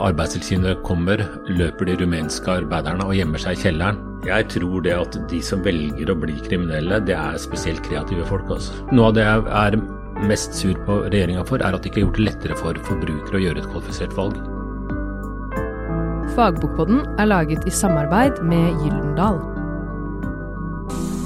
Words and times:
Arbeidstilsynet 0.00 0.80
kommer, 0.86 1.20
løper 1.50 1.88
de 1.88 1.96
rumenske 2.00 2.48
arbeiderne 2.62 3.04
og 3.04 3.16
gjemmer 3.18 3.42
seg 3.42 3.58
i 3.58 3.64
kjelleren. 3.66 3.98
Jeg 4.24 4.46
tror 4.52 4.84
det 4.84 4.94
at 4.96 5.18
de 5.30 5.40
som 5.44 5.62
velger 5.64 6.12
å 6.12 6.16
bli 6.16 6.36
kriminelle, 6.44 7.00
det 7.04 7.16
er 7.16 7.40
spesielt 7.40 7.82
kreative 7.84 8.24
folk. 8.28 8.48
Også. 8.56 8.76
Noe 8.92 9.10
av 9.10 9.18
det 9.18 9.26
jeg 9.26 9.44
er 9.62 9.76
mest 10.28 10.56
sur 10.56 10.76
på 10.86 11.02
regjeringa 11.06 11.44
for, 11.48 11.60
er 11.60 11.76
at 11.76 11.84
de 11.84 11.92
ikke 11.92 12.00
har 12.00 12.08
gjort 12.08 12.20
det 12.20 12.26
lettere 12.28 12.58
for 12.60 12.80
forbrukere 12.88 13.38
å 13.38 13.44
gjøre 13.44 13.62
et 13.62 13.70
kvalifisert 13.72 14.16
valg. 14.16 14.40
Fagbokpodden 16.36 17.04
er 17.20 17.28
laget 17.28 17.66
i 17.68 17.74
samarbeid 17.74 18.40
med 18.46 18.80
Gyldendal. 18.84 19.40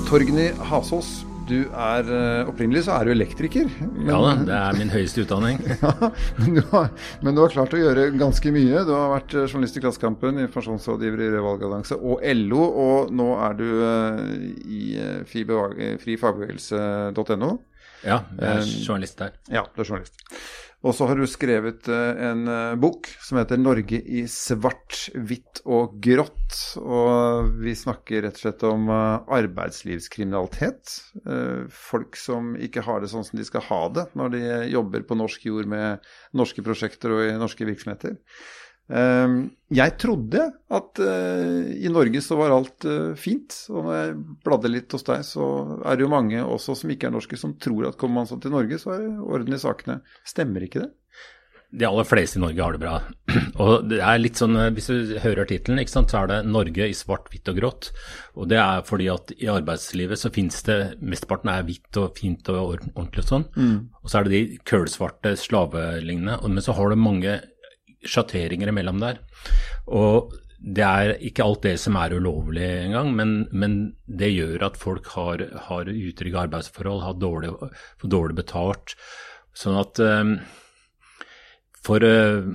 Torgny 0.08 0.50
Hasås, 0.70 1.22
du 1.48 1.64
er 1.68 2.08
eh, 2.08 2.48
opprinnelig 2.48 2.84
så 2.86 2.92
er 2.96 3.04
du 3.06 3.10
elektriker. 3.14 3.66
Men, 3.82 4.08
ja 4.08 4.18
da, 4.22 4.30
det 4.48 4.56
er 4.58 4.72
min 4.78 4.90
høyeste 4.92 5.22
utdanning. 5.24 5.56
ja, 5.84 5.92
men, 6.38 6.48
du 6.56 6.62
har, 6.72 6.86
men, 7.20 7.34
du 7.36 7.40
har, 7.42 7.50
klart 7.54 7.76
å 7.76 7.80
gjøre 7.80 8.02
ganske 8.20 8.48
mye. 8.54 8.76
Du 8.88 8.92
har 8.96 9.08
vært 9.12 9.30
eh, 9.36 9.48
journalist 9.48 9.78
i 9.78 9.82
Klassekampen, 9.84 10.34
informasjonsrådgiver 10.46 11.20
i 11.26 11.28
Rød 11.34 11.62
og 11.98 12.16
LO, 12.40 12.64
og 12.84 12.98
nå 13.14 13.28
er 13.44 13.52
du 13.58 13.68
uh, 13.84 14.18
i 14.64 14.82
frifagbevegelse.no. 15.30 17.50
Ja, 18.04 18.18
jeg 18.36 18.50
er 18.50 18.60
journalist 18.84 19.18
der. 19.20 19.30
Ja, 19.52 19.62
du 19.72 19.78
er 19.80 19.86
journalist. 19.88 20.14
Og 20.84 20.92
så 20.92 21.06
har 21.08 21.16
du 21.16 21.24
skrevet 21.28 21.86
eh, 21.88 22.24
en 22.26 22.48
eh, 22.50 22.74
bok 22.76 23.08
som 23.24 23.38
heter 23.40 23.56
'Norge 23.56 24.02
i 24.04 24.26
svart, 24.28 25.06
hvitt 25.16 25.62
og 25.64 25.96
grått'. 26.04 26.58
Og 26.76 27.54
vi 27.64 27.72
snakker 27.72 28.26
rett 28.26 28.36
og 28.36 28.42
slett 28.42 28.64
om 28.68 28.90
eh, 28.92 29.36
arbeidslivskriminalitet. 29.38 30.92
Folk 31.72 32.18
som 32.20 32.52
ikke 32.60 32.84
har 32.84 33.00
det 33.00 33.08
sånn 33.12 33.24
som 33.24 33.40
de 33.40 33.46
skal 33.48 33.64
ha 33.70 33.80
det 33.96 34.04
når 34.18 34.34
de 34.34 34.42
jobber 34.74 35.06
på 35.08 35.16
norsk 35.16 35.48
jord 35.48 35.70
med 35.70 36.04
norske 36.36 36.64
prosjekter 36.66 37.16
og 37.16 37.24
i 37.30 37.38
norske 37.40 37.64
virksomheter. 37.64 38.18
Ehm, 38.92 39.38
jeg 39.72 39.94
trodde 40.00 40.42
at 40.76 41.00
eh, 41.00 41.70
i 41.86 41.92
Norge 41.92 42.20
så 42.22 42.36
var 42.38 42.52
alt 42.54 42.84
eh, 42.88 43.14
fint. 43.18 43.56
Og 43.72 43.86
når 43.86 43.96
jeg 43.96 44.18
bladde 44.44 44.72
litt 44.72 44.96
hos 44.96 45.06
deg, 45.06 45.24
så 45.26 45.46
er 45.82 45.96
det 45.96 46.06
jo 46.06 46.12
mange 46.12 46.42
også 46.44 46.76
som 46.78 46.92
ikke 46.92 47.08
er 47.08 47.16
norske, 47.16 47.38
som 47.40 47.56
tror 47.56 47.88
at 47.88 47.98
kommer 48.00 48.22
man 48.22 48.30
sånn 48.30 48.44
til 48.44 48.54
Norge, 48.54 48.80
så 48.80 48.96
er 48.96 49.06
det 49.06 49.14
orden 49.24 49.56
i 49.56 49.62
sakene. 49.62 50.02
Stemmer 50.28 50.66
ikke 50.66 50.84
det? 50.84 50.92
De 51.74 51.86
aller 51.88 52.06
fleste 52.06 52.38
i 52.38 52.42
Norge 52.42 52.62
har 52.62 52.76
det 52.76 52.82
bra. 52.84 52.98
Og 53.64 53.88
det 53.90 53.98
er 53.98 54.20
litt 54.20 54.38
sånn, 54.38 54.54
eh, 54.60 54.70
Hvis 54.76 54.92
du 54.92 55.16
hører 55.24 55.48
tittelen, 55.48 55.80
så 55.88 56.04
er 56.20 56.30
det 56.30 56.38
'Norge 56.46 56.86
i 56.86 56.94
svart, 56.94 57.26
hvitt 57.32 57.50
og 57.50 57.58
grått'. 57.58 57.90
Og 58.36 58.48
Det 58.52 58.60
er 58.60 58.84
fordi 58.86 59.08
at 59.10 59.32
i 59.40 59.50
arbeidslivet 59.50 60.20
så 60.20 60.30
finnes 60.30 60.60
det 60.68 61.00
Mesteparten 61.00 61.50
er 61.50 61.64
hvitt 61.66 61.98
og 61.98 62.14
fint 62.20 62.46
og 62.52 62.76
ordentlig 62.94 63.24
og 63.24 63.30
sånn. 63.32 63.48
Mm. 63.56 63.78
Og 64.04 64.10
så 64.10 64.20
er 64.20 64.28
det 64.28 64.36
de 64.36 64.58
kølsvarte 64.62 65.34
slavelignende. 65.40 66.38
Men 66.46 66.62
så 66.62 66.76
har 66.76 66.90
du 66.90 66.96
mange 66.96 67.40
sjatteringer 68.08 68.70
imellom 68.70 69.00
der. 69.02 69.20
Og 69.92 70.34
det 70.64 70.84
er 70.84 71.14
ikke 71.20 71.44
alt 71.44 71.64
det 71.66 71.74
som 71.82 71.96
er 72.00 72.14
ulovlig 72.16 72.64
engang, 72.86 73.10
men, 73.16 73.32
men 73.52 73.78
det 74.08 74.32
gjør 74.32 74.70
at 74.70 74.78
folk 74.80 75.10
har, 75.12 75.44
har 75.68 75.90
utrygge 75.92 76.40
arbeidsforhold, 76.46 77.02
har 77.04 77.18
dårlig, 77.20 77.52
for 78.00 78.12
dårlig 78.12 78.38
betalt. 78.38 78.94
Sånn 79.54 79.76
at 79.78 80.00
um, 80.00 80.38
for 81.84 82.00
uh, 82.00 82.54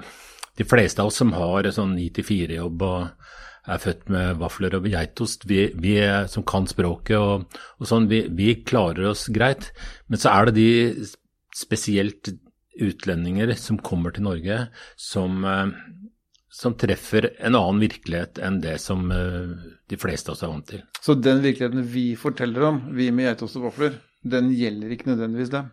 de 0.57 0.67
fleste 0.67 1.03
av 1.03 1.11
oss 1.11 1.21
som 1.21 1.35
har 1.37 1.69
sånn 1.75 1.93
9-4-jobb 1.99 2.87
og 2.87 3.29
er 3.69 3.81
født 3.83 4.09
med 4.09 4.39
vafler 4.41 4.75
og 4.79 4.87
geitost, 4.89 5.45
vi, 5.45 5.67
vi, 5.77 5.95
som 6.31 6.45
kan 6.47 6.65
språket 6.69 7.19
og, 7.19 7.59
og 7.77 7.89
sånn, 7.89 8.09
vi, 8.09 8.23
vi, 8.33 8.55
klarer 8.65 9.11
oss 9.11 9.27
greit. 9.33 9.69
Men 10.09 10.21
så 10.21 10.33
er 10.33 10.49
det 10.49 10.55
de 10.57 11.09
spesielt 11.55 12.31
utlendinger 12.83 13.53
som 13.59 13.79
kommer 13.83 14.15
til 14.15 14.25
Norge, 14.27 14.59
som, 14.95 15.43
eh, 15.45 15.73
som, 16.49 16.75
treffer 16.79 17.31
en 17.37 17.55
annen 17.55 17.81
virkelighet 17.83 18.41
enn 18.43 18.61
det 18.63 18.77
som 18.83 19.09
eh, 19.11 19.55
de 19.89 19.99
fleste 19.99 20.31
av 20.31 20.37
oss 20.37 20.45
er 20.45 20.53
vant 20.53 20.69
til. 20.69 20.85
Så 21.01 21.17
den 21.19 21.43
virkeligheten 21.45 21.89
vi 21.93 22.13
forteller 22.19 22.69
om, 22.71 22.81
vi 22.95 23.11
med 23.11 23.31
geitost 23.31 23.59
og 23.59 23.69
vafler, 23.69 23.99
den 24.23 24.51
gjelder 24.55 24.95
ikke 24.95 25.11
nødvendigvis 25.13 25.53
dem? 25.53 25.69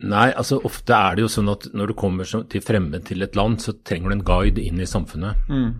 Nei, 0.00 0.30
altså 0.32 0.56
ofte 0.64 0.96
er 0.96 1.16
det 1.16 1.26
jo 1.26 1.32
sånn 1.32 1.50
at 1.52 1.66
når 1.76 1.90
du 1.90 1.98
kommer 1.98 2.24
til 2.24 2.62
fremmed 2.64 3.04
til 3.08 3.20
et 3.24 3.36
land, 3.36 3.58
så 3.60 3.74
trenger 3.84 4.08
du 4.08 4.16
en 4.16 4.28
guide 4.30 4.62
inn 4.64 4.80
i 4.80 4.88
samfunnet. 4.88 5.50
Mm. 5.52 5.74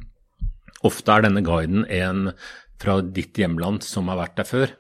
Ofte 0.85 1.15
er 1.15 1.25
denne 1.25 1.43
guiden 1.45 1.87
en 1.89 2.31
fra 2.81 3.01
ditt 3.05 3.37
hjemland 3.37 3.85
som 3.85 4.09
har 4.13 4.21
vært 4.21 4.39
der 4.41 4.49
før. 4.49 4.75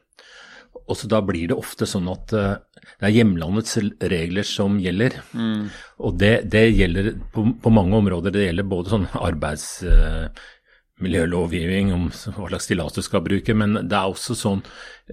Og 0.90 0.96
så 0.98 1.06
da 1.10 1.20
blir 1.22 1.48
det 1.50 1.56
ofte 1.58 1.86
sånn 1.86 2.08
at 2.10 2.32
uh, 2.34 2.56
det 2.98 3.06
er 3.06 3.14
hjemlandets 3.14 3.78
regler 4.10 4.42
som 4.46 4.80
gjelder. 4.82 5.12
Mm. 5.30 5.70
Og 6.02 6.14
det, 6.18 6.42
det 6.50 6.74
gjelder 6.74 7.12
på, 7.34 7.44
på, 7.62 7.70
mange 7.74 7.96
områder. 8.00 8.30
Det 8.34 8.46
gjelder 8.48 8.72
både 8.72 8.90
sånn 8.94 9.08
arbeidsmiljølovgivning, 9.20 11.86
uh, 11.92 11.96
om 11.96 12.04
hva 12.10 12.48
slags 12.50 12.64
stillas 12.66 12.96
du 12.96 13.02
skal 13.06 13.26
bruke, 13.26 13.52
men 13.54 13.70
det 13.84 13.96
er 13.96 14.06
også 14.10 14.32
sånn, 14.38 14.62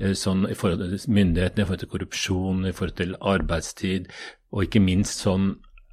uh, 0.01 0.15
sånn 0.17 0.41
i 0.49 0.57
forhold 0.57 0.79
til 0.81 0.89
myndighetene, 1.19 1.61
i 1.61 1.65
forhold 1.67 1.83
til 1.85 1.93
korrupsjon, 1.93 2.59
i 2.65 2.75
forhold 2.75 2.97
til 3.03 3.11
arbeidstid, 3.35 4.01
og 4.49 4.59
ikke 4.65 4.81
minst 4.81 5.15
sånn 5.27 5.45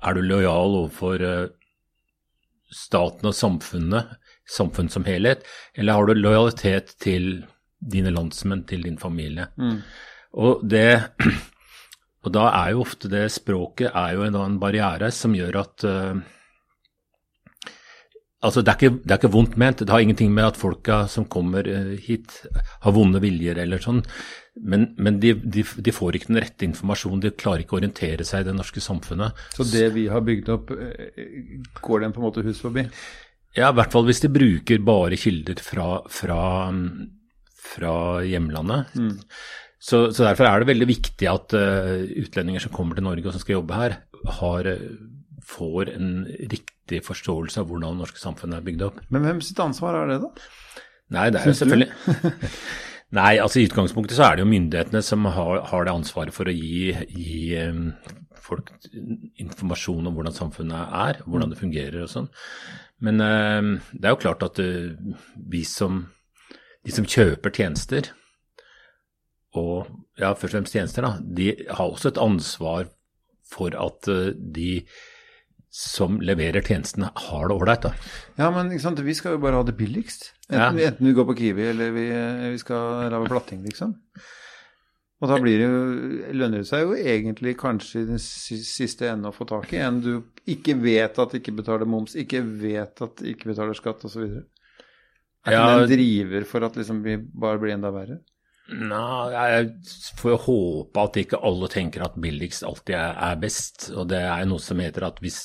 er 0.05 0.13
du 0.17 0.23
lojal 0.25 0.71
overfor 0.83 1.17
staten 2.75 3.31
og 3.31 3.37
samfunnet, 3.37 4.05
samfunn 4.51 4.91
som 4.93 5.05
helhet, 5.09 5.41
eller 5.79 5.97
har 5.97 6.05
du 6.09 6.15
lojalitet 6.19 6.87
til 7.01 7.25
dine 7.93 8.13
landsmenn, 8.15 8.65
til 8.69 8.85
din 8.87 9.01
familie. 9.01 9.49
Mm. 9.57 9.81
Og, 10.45 10.63
det, 10.67 10.87
og 12.25 12.35
da 12.35 12.49
er 12.63 12.75
jo 12.75 12.85
ofte 12.85 13.11
det 13.13 13.27
språket 13.35 13.93
er 13.93 14.17
jo 14.17 14.25
en, 14.27 14.39
en 14.41 14.63
barriere 14.63 15.13
som 15.15 15.37
gjør 15.37 15.61
at 15.65 15.89
uh, 15.89 16.15
Altså, 18.45 18.61
det 18.61 18.75
er, 18.75 18.77
ikke, 18.77 18.97
det 19.01 19.09
er, 19.09 19.17
ikke, 19.23 19.33
vondt 19.33 19.55
ment. 19.57 19.79
Det 19.81 19.89
har 19.89 20.03
ingenting 20.05 20.33
med 20.37 20.45
at 20.45 20.59
folka 20.61 21.07
som 21.09 21.25
kommer 21.33 21.65
uh, 21.65 21.95
hit, 21.97 22.43
har 22.85 22.93
vonde 22.93 23.23
viljer 23.25 23.57
eller 23.63 23.81
sånn. 23.81 24.03
Men, 24.55 24.91
men 25.01 25.17
de, 25.23 25.33
de, 25.35 25.65
de, 25.65 25.95
får 25.95 26.19
ikke 26.19 26.29
den 26.29 26.43
rette 26.45 26.67
informasjonen. 26.67 27.23
De 27.25 27.33
klarer 27.33 27.65
ikke 27.65 27.79
å 27.79 27.81
orientere 27.81 28.27
seg 28.29 28.45
i 28.45 28.49
det 28.51 28.55
norske 28.59 28.83
samfunnet. 28.85 29.41
Så 29.57 29.65
det 29.71 29.87
vi 29.97 30.05
har 30.13 30.23
bygd 30.27 30.51
opp, 30.53 30.75
eh, 30.77 31.25
går 31.81 32.05
dem 32.05 32.13
på 32.13 32.21
en 32.21 32.27
måte 32.29 32.45
hus 32.45 32.61
forbi? 32.63 32.85
Ja, 33.57 33.71
i 33.71 33.79
hvert 33.79 33.95
fall 33.95 34.07
hvis 34.07 34.23
de 34.23 34.31
bruker 34.35 34.85
bare 34.85 35.19
kilder 35.19 35.65
fra, 35.65 35.89
fra 36.11 36.43
fra 37.65 37.97
hjemlandet. 38.27 38.95
Mm. 38.99 39.19
Så, 39.85 40.07
så, 40.15 40.25
derfor 40.25 40.49
er 40.49 40.63
det 40.63 40.71
veldig 40.71 40.89
viktig 40.89 41.29
at 41.29 41.55
uh, 41.57 42.05
utlendinger 42.25 42.63
som 42.65 42.73
kommer 42.73 42.97
til 42.97 43.05
Norge 43.05 43.29
og 43.29 43.35
som 43.35 43.43
skal 43.43 43.59
jobbe 43.59 43.77
her, 43.77 43.99
har, 44.39 44.71
får 45.45 45.93
en 45.93 46.15
riktig 46.53 47.03
forståelse 47.05 47.61
av 47.61 47.69
hvordan 47.69 47.97
det 47.97 48.05
norske 48.07 48.23
samfunnet 48.23 48.61
er 48.61 48.67
bygd 48.69 48.87
opp. 48.87 49.03
Men 49.13 49.27
hvem 49.29 49.45
sitt 49.45 49.61
ansvar 49.61 49.99
er 50.01 50.15
det, 50.15 50.19
da? 50.25 50.83
Nei, 51.15 51.29
det 51.33 51.43
er 51.43 51.51
jo 51.51 51.59
selvfølgelig 51.59 51.91
Nei, 53.15 53.37
altså 53.39 53.61
i 53.61 53.67
utgangspunktet 53.69 54.17
så 54.17 54.25
er 54.27 54.37
det 54.37 54.43
jo 54.43 54.51
myndighetene 54.51 55.03
som 55.05 55.27
har, 55.31 55.61
har 55.71 55.85
det 55.87 55.93
ansvaret 55.93 56.35
for 56.35 56.51
å 56.51 56.55
gi, 56.55 56.89
gi 57.15 57.53
um, 57.63 57.93
folk 58.43 58.73
informasjon 59.39 60.09
om 60.09 60.17
hvordan 60.17 60.35
samfunnet 60.35 60.97
er, 61.05 61.21
hvordan 61.29 61.53
det 61.53 61.61
fungerer 61.61 62.01
og 62.03 62.11
sånn. 62.11 62.27
Men 63.07 63.23
uh, 63.23 63.87
det 63.93 64.09
er 64.09 64.17
jo 64.17 64.23
klart 64.25 64.43
at 64.49 64.59
uh, 64.65 65.15
vi 65.53 65.63
som 65.69 66.03
de 66.85 66.93
som 66.95 67.09
kjøper 67.09 67.55
tjenester, 67.55 68.13
og 69.55 69.87
ja, 70.19 70.33
først 70.35 70.51
og 70.51 70.57
fremst 70.59 70.77
tjenester, 70.77 71.07
da, 71.07 71.17
de 71.23 71.51
har 71.71 71.87
også 71.87 72.11
et 72.11 72.23
ansvar 72.23 72.89
for 73.55 73.77
at 73.79 74.09
eh, 74.11 74.33
de 74.35 74.71
som 75.75 76.21
leverer 76.23 76.63
tjenestene, 76.63 77.09
har 77.19 77.49
det 77.51 77.55
ålreit. 77.57 77.89
Ja, 78.39 78.53
men 78.55 78.71
vi 78.71 79.15
skal 79.19 79.35
jo 79.35 79.43
bare 79.43 79.59
ha 79.59 79.67
det 79.67 79.75
billigst. 79.79 80.29
Enten, 80.47 80.79
ja. 80.79 80.93
enten 80.93 81.09
vi 81.09 81.15
går 81.17 81.27
på 81.27 81.35
Kiwi 81.41 81.67
eller 81.73 81.91
vi, 81.97 82.05
vi 82.53 82.61
skal 82.63 83.09
lage 83.11 83.31
platting, 83.33 83.65
liksom. 83.67 83.97
Og 85.23 85.31
da 85.31 85.39
blir 85.41 85.59
det 85.59 85.67
jo, 85.67 85.83
lønner 86.37 86.63
det 86.63 86.69
seg 86.69 86.85
jo 86.85 86.95
egentlig 86.95 87.57
kanskje 87.59 88.05
i 88.05 88.09
den 88.13 88.21
siste 88.21 89.09
enden 89.09 89.31
å 89.31 89.35
få 89.35 89.47
tak 89.49 89.73
i 89.73 89.81
en 89.83 90.03
du 90.05 90.13
ikke 90.51 90.77
vet 90.83 91.19
at 91.23 91.35
ikke 91.39 91.55
betaler 91.59 91.89
moms, 91.89 92.15
ikke 92.19 92.43
vet 92.45 93.01
at 93.03 93.23
ikke 93.25 93.51
betaler 93.55 93.79
skatt 93.79 94.05
osv. 94.07 94.27
Er 95.45 95.57
ikke 95.57 95.65
det 95.65 95.83
en 95.83 95.91
driver 95.93 96.47
for 96.49 96.67
at 96.67 96.79
liksom 96.81 97.03
vi 97.05 97.19
bare 97.21 97.61
blir 97.61 97.75
enda 97.77 97.93
verre? 97.95 98.21
Nei, 98.65 99.45
jeg 99.53 99.73
får 100.17 100.31
jo 100.33 100.43
håpe 100.47 101.03
at 101.03 101.19
ikke 101.21 101.41
alle 101.45 101.69
tenker 101.69 102.07
at 102.07 102.15
billigst 102.17 102.65
alltid 102.65 102.97
er 102.97 103.41
best. 103.41 103.91
Og 103.93 104.09
det 104.09 104.23
er 104.25 104.45
jo 104.45 104.55
noe 104.55 104.65
som 104.65 104.81
heter 104.81 105.05
at 105.11 105.21
hvis 105.25 105.41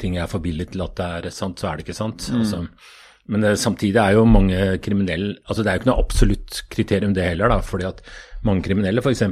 ting 0.00 0.18
er 0.20 0.28
for 0.28 0.44
billig 0.44 0.70
til 0.74 0.84
at 0.84 0.98
det 0.98 1.08
er 1.30 1.32
sant, 1.32 1.60
så 1.60 1.70
er 1.70 1.78
det 1.78 1.86
ikke 1.86 1.96
sant. 1.96 2.28
Mm. 2.28 2.42
Altså, 2.42 2.60
men 3.30 3.46
det, 3.46 3.54
samtidig 3.62 4.00
er 4.00 4.16
jo 4.16 4.26
mange 4.26 4.58
kriminelle 4.82 5.36
altså 5.44 5.62
Det 5.62 5.70
er 5.70 5.76
jo 5.76 5.80
ikke 5.82 5.90
noe 5.90 6.02
absolutt 6.02 6.60
kriterium 6.72 7.12
det 7.14 7.28
heller, 7.28 7.52
da. 7.52 7.60
fordi 7.64 7.86
at 7.86 8.00
mange 8.44 8.64
kriminelle, 8.64 9.02
f.eks. 9.04 9.22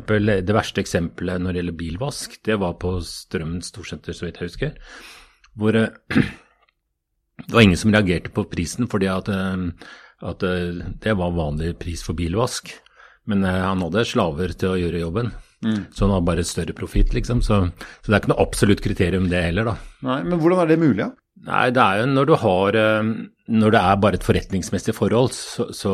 det 0.46 0.56
verste 0.56 0.84
eksempelet 0.84 1.40
når 1.40 1.52
det 1.52 1.62
gjelder 1.62 1.78
bilvask, 1.80 2.36
det 2.44 2.58
var 2.60 2.76
på 2.80 2.98
Strømmen 3.04 3.64
storsenter, 3.64 4.16
så 4.16 4.28
vidt 4.28 4.40
jeg 4.40 4.52
husker. 4.52 4.76
Hvor 5.58 5.80
det 7.48 7.56
var 7.56 7.64
ingen 7.64 7.80
som 7.80 7.92
reagerte 7.94 8.30
på 8.34 8.44
prisen, 8.44 8.88
fordi 8.92 9.08
at, 9.08 9.28
eh, 9.32 9.92
at 10.28 10.44
eh, 10.44 10.84
det 11.00 11.14
var 11.16 11.36
vanlig 11.36 11.78
pris 11.80 12.04
for 12.04 12.16
bilvask. 12.18 12.74
Men 13.28 13.44
eh, 13.44 13.62
han 13.64 13.80
hadde 13.84 14.04
slaver 14.08 14.52
til 14.52 14.74
å 14.74 14.80
gjøre 14.80 15.00
jobben. 15.00 15.32
Mm. 15.64 15.86
Så 15.90 16.04
han 16.04 16.12
har 16.14 16.26
bare 16.26 16.44
større 16.46 16.76
profitt, 16.76 17.14
liksom. 17.16 17.40
Så, 17.42 17.62
så, 17.72 18.04
det 18.04 18.14
er 18.14 18.20
ikke 18.20 18.34
noe 18.34 18.44
absolutt 18.44 18.84
kriterium, 18.84 19.30
det 19.32 19.40
heller, 19.48 19.72
da. 19.72 19.74
Nei, 20.06 20.20
Men 20.28 20.42
hvordan 20.42 20.62
er 20.62 20.70
det 20.70 20.78
mulig, 20.82 21.00
da? 21.00 21.08
Ja? 21.08 21.24
Nei, 21.46 21.68
det 21.70 21.82
er 21.82 22.00
jo 22.00 22.06
når 22.10 22.26
du 22.26 22.32
har 22.42 22.76
eh, 22.76 23.10
Når 23.48 23.72
det 23.74 23.80
er 23.80 24.00
bare 24.02 24.18
et 24.18 24.26
forretningsmessig 24.26 24.94
forhold, 24.96 25.30
så, 25.36 25.68
så, 25.76 25.92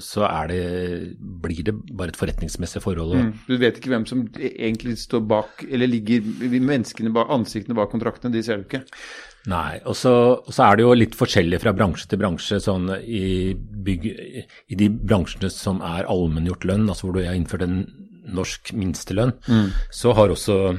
så 0.00 0.28
det, 0.48 0.60
blir 1.18 1.62
det 1.66 1.74
bare 1.90 2.14
et 2.14 2.20
forretningsmessig 2.20 2.80
forhold. 2.84 3.16
Mm. 3.18 3.32
Du 3.48 3.56
vet 3.60 3.76
ikke 3.80 3.92
hvem 3.92 4.06
som 4.08 4.22
egentlig 4.38 4.96
står 5.02 5.24
bak, 5.28 5.66
eller 5.68 5.90
ligger 5.90 6.24
menneskene 6.54 7.12
bak, 7.12 7.28
ansiktene 7.34 7.76
bak 7.76 7.92
kontraktene, 7.92 8.32
de 8.32 8.42
ser 8.46 8.62
du 8.62 8.64
ikke. 8.68 8.84
Nei, 9.52 9.82
og 9.84 9.92
så, 9.98 10.14
er 10.64 10.78
det 10.78 10.86
jo 10.86 10.94
litt 10.96 11.16
forskjellig 11.18 11.60
fra 11.60 11.74
bransje 11.76 12.08
til 12.08 12.22
bransje. 12.22 12.62
sånn 12.64 12.88
i, 13.02 13.52
bygg, 13.54 14.06
i 14.72 14.78
de 14.80 14.88
bransjene 14.88 15.52
som 15.52 15.82
er 15.84 16.08
allmenngjort 16.08 16.64
lønn, 16.64 16.88
altså 16.88 17.10
hvor 17.10 17.18
du 17.18 17.26
har 17.26 17.36
innført 17.36 17.66
en 17.66 17.82
norsk 18.24 18.72
minstelønn, 18.72 19.34
mm. 19.44 19.68
så 19.92 20.14
har 20.16 20.32
også 20.32 20.78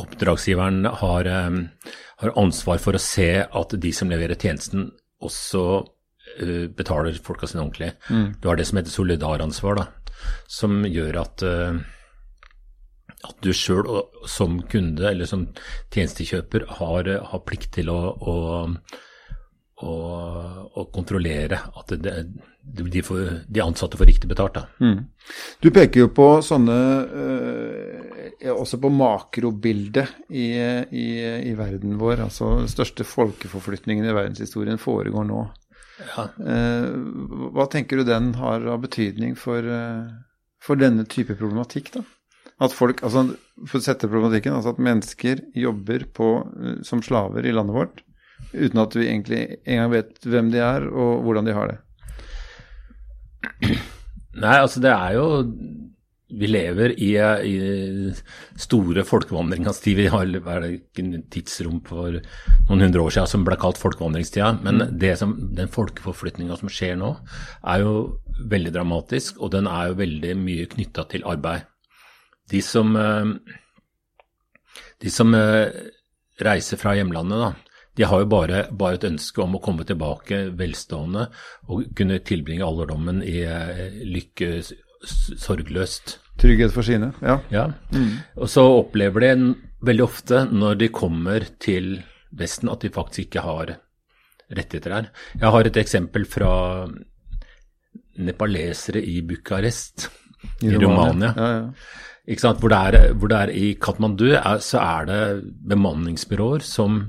oppdragsgiveren 0.00 0.84
har, 1.00 1.28
har, 1.28 2.38
ansvar 2.40 2.80
for 2.82 2.96
å 2.96 3.02
se 3.02 3.28
at 3.44 3.74
de 3.80 3.92
som 3.94 4.12
leverer 4.12 4.38
tjenesten, 4.38 4.88
også 5.24 5.64
uh, 5.80 6.64
betaler 6.76 7.16
folka 7.24 7.48
sine 7.48 7.62
ordentlig. 7.64 7.92
Mm. 8.08 8.26
Du 8.40 8.48
har 8.50 8.58
det 8.60 8.66
som 8.68 8.80
heter 8.80 8.94
solidaransvar, 8.94 9.80
da, 9.80 10.16
som 10.50 10.82
gjør 10.88 11.20
at 11.22 11.44
uh, 11.44 11.82
at 13.24 13.40
du 13.44 13.52
sjøl 13.56 13.88
som 14.28 14.58
kunde 14.70 15.06
eller 15.08 15.28
som 15.28 15.46
tjenestekjøper 15.94 16.66
har, 16.78 17.08
har 17.30 17.42
plikt 17.48 17.72
til 17.78 17.90
å, 17.92 17.98
å, 18.20 18.34
å, 19.80 19.94
å 20.68 20.84
kontrollere 20.94 21.62
at 21.72 21.94
det, 22.04 22.16
de, 22.64 23.02
får, 23.02 23.18
de, 23.46 23.60
ansatte 23.60 23.96
får 23.96 24.06
riktig 24.06 24.28
betalt. 24.28 24.56
Mm. 24.80 25.04
Du 25.60 25.70
peker 25.70 26.04
jo 26.04 26.08
på 26.14 26.28
sånne 26.44 26.76
eh, 27.20 28.48
Også 28.52 28.78
på 28.80 28.90
makrobildet 28.92 30.10
i, 30.28 30.48
i, 30.90 31.06
i, 31.50 31.52
verden 31.58 31.98
vår. 32.00 32.24
Altså 32.26 32.50
den 32.62 32.72
største 32.72 33.06
folkeforflytningen 33.08 34.08
i 34.08 34.16
verdenshistorien 34.16 34.80
foregår 34.80 35.28
nå. 35.28 35.44
Ja. 36.02 36.26
Eh, 36.40 36.88
hva 37.54 37.68
tenker 37.70 38.00
du 38.00 38.08
den 38.08 38.32
har 38.40 38.66
av 38.66 38.82
betydning 38.82 39.36
for, 39.38 39.62
eh, 39.62 40.10
for 40.62 40.80
denne 40.80 41.06
type 41.06 41.36
problematikk, 41.38 41.92
da? 41.94 42.04
At 42.62 42.74
folk, 42.74 43.02
altså 43.02 43.32
For 43.70 43.78
å 43.78 43.84
sette 43.84 44.08
problematikken, 44.10 44.54
altså 44.54 44.72
at 44.74 44.82
mennesker 44.82 45.40
jobber 45.54 46.04
på, 46.14 46.28
eh, 46.42 46.82
som 46.82 47.02
slaver 47.02 47.46
i 47.46 47.54
landet 47.54 47.76
vårt 47.76 48.02
uten 48.52 48.80
at 48.82 48.94
vi 48.96 49.08
egentlig 49.08 49.42
engang 49.64 49.90
vet 49.92 50.26
hvem 50.26 50.50
de 50.52 50.60
er 50.62 50.86
og 50.90 51.24
hvordan 51.24 51.48
de 51.48 51.54
har 51.56 51.70
det. 51.70 51.78
Nei, 54.34 54.54
altså 54.58 54.80
det 54.82 54.90
er 54.90 55.14
jo 55.14 55.26
Vi 56.34 56.48
lever 56.50 56.96
i, 56.98 57.12
i 57.14 58.58
store 58.58 59.04
folkevandringens 59.06 59.78
tid. 59.84 60.00
Vi 60.00 60.08
har 60.10 60.26
ikke 60.26 61.04
et 61.04 61.28
tidsrom 61.30 61.78
for 61.86 62.16
noen 62.16 62.82
hundre 62.88 63.04
år 63.04 63.14
siden 63.14 63.30
som 63.30 63.44
ble 63.46 63.58
kalt 63.60 63.78
folkevandringstida. 63.78 64.48
Men 64.64 64.80
mm. 64.82 64.96
det 64.98 65.12
som, 65.20 65.36
den 65.54 65.70
folkeforflytninga 65.70 66.56
som 66.58 66.72
skjer 66.72 66.96
nå, 66.98 67.12
er 67.70 67.84
jo 67.84 67.94
veldig 68.50 68.72
dramatisk, 68.74 69.38
og 69.38 69.52
den 69.54 69.68
er 69.70 69.92
jo 69.92 70.00
veldig 70.00 70.34
mye 70.40 70.66
knytta 70.72 71.06
til 71.12 71.28
arbeid. 71.28 71.68
De 72.50 72.60
som, 72.64 72.90
eh, 72.98 73.30
de 75.04 75.12
som 75.12 75.30
eh, 75.38 75.70
reiser 76.42 76.80
fra 76.80 76.96
hjemlandet, 76.98 77.44
da, 77.44 77.52
de 77.94 78.06
har 78.10 78.24
jo 78.24 78.30
bare, 78.30 78.64
bare, 78.74 78.98
et 78.98 79.06
ønske 79.06 79.42
om 79.44 79.54
å 79.56 79.62
komme 79.62 79.86
tilbake 79.86 80.40
velstående 80.58 81.28
og 81.70 81.84
kunne 81.96 82.18
tilbringe 82.26 82.66
alderdommen 82.66 83.22
i 83.22 83.40
eh, 83.46 84.00
lykke 84.02 84.58
sorgløst. 85.04 86.18
Trygghet 86.40 86.74
for 86.74 86.86
sine, 86.86 87.12
ja. 87.22 87.38
ja. 87.54 87.68
Mm. 87.94 88.16
Og 88.40 88.50
så 88.50 88.64
opplever 88.80 89.22
de 89.22 89.54
veldig 89.86 90.04
ofte 90.04 90.44
når 90.50 90.80
de 90.82 90.90
kommer 90.94 91.46
til 91.62 91.96
Vesten 92.34 92.70
at 92.72 92.82
de 92.82 92.90
faktisk 92.90 93.28
ikke 93.28 93.44
har 93.44 93.76
rettigheter 94.50 94.90
her. 94.90 95.10
Jeg 95.38 95.52
har 95.54 95.68
et 95.68 95.76
eksempel 95.78 96.24
fra 96.26 96.54
nepalesere 98.18 99.02
i 99.02 99.20
Bucharest 99.26 100.08
i, 100.62 100.72
i 100.72 100.78
Romania. 100.78 101.30
Ja, 101.36 101.52
ja. 101.58 102.42
Hvor 102.58 102.72
det, 102.72 102.78
er, 102.78 103.12
hvor, 103.12 103.28
det 103.28 103.38
er, 103.38 103.50
i 103.52 103.74
Katmandu, 103.76 104.30
er, 104.32 104.58
så 104.64 104.80
er 104.80 105.08
det 105.10 105.20
bemanningsbyråer 105.68 106.64
som, 106.64 107.02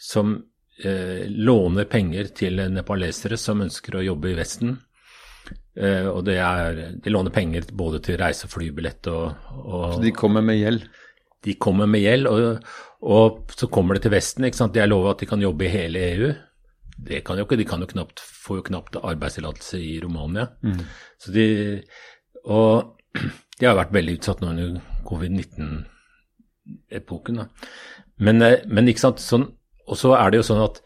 som 0.00 0.38
eh, 0.82 1.28
låner 1.28 1.84
penger 1.90 2.24
til 2.36 2.62
nepalesere 2.72 3.36
som 3.40 3.60
ønsker 3.66 3.98
å 3.98 4.06
jobbe 4.06 4.30
i 4.32 4.38
Vesten. 4.38 4.78
Eh, 5.76 6.06
og 6.08 6.28
er, 6.32 6.80
de 7.00 7.12
låner 7.12 7.32
penger 7.34 7.68
både 7.76 7.98
til 8.04 8.18
reise- 8.20 8.46
og 8.48 8.52
flybillett 8.56 9.06
og, 9.12 9.24
og 9.60 9.94
Så 9.94 10.00
de 10.02 10.12
kommer 10.16 10.42
med 10.44 10.58
gjeld? 10.58 10.82
De 11.46 11.52
kommer 11.56 11.86
med 11.88 12.02
gjeld, 12.02 12.26
og, 12.28 12.58
og, 13.06 13.52
så 13.56 13.66
kommer 13.72 13.94
det 13.96 14.02
til 14.04 14.12
Vesten. 14.12 14.44
ikke 14.44 14.58
sant? 14.58 14.74
De 14.74 14.80
er 14.82 14.90
lovet 14.90 15.10
at 15.14 15.20
de 15.22 15.28
kan 15.30 15.42
jobbe 15.42 15.64
i 15.64 15.72
hele 15.72 15.98
EU. 16.10 16.28
Det 17.00 17.24
kan 17.24 17.38
jo 17.38 17.44
ikke, 17.46 17.56
De 17.56 17.68
kan 17.68 17.80
jo 17.80 17.86
knapt, 17.88 18.20
får 18.20 18.56
jo 18.58 18.62
knapt 18.68 18.96
arbeidstillatelse 19.00 19.78
i 19.80 20.00
Romania. 20.02 20.46
Mm. 20.60 20.80
Så 21.20 21.32
de, 21.32 21.44
og 22.44 22.96
de 23.60 23.66
har 23.66 23.76
vært 23.78 23.96
veldig 23.96 24.14
utsatt 24.18 24.40
nå 24.42 24.48
under 24.52 24.70
covid-19-epoken. 25.08 27.36
Men, 28.20 28.36
eh, 28.44 28.60
men, 28.68 28.88
ikke 28.92 29.06
sant, 29.06 29.18
sånn, 29.24 29.46
og 29.88 29.98
så 29.98 30.14
er 30.18 30.30
det 30.30 30.40
jo 30.40 30.48
sånn 30.50 30.64
at 30.64 30.80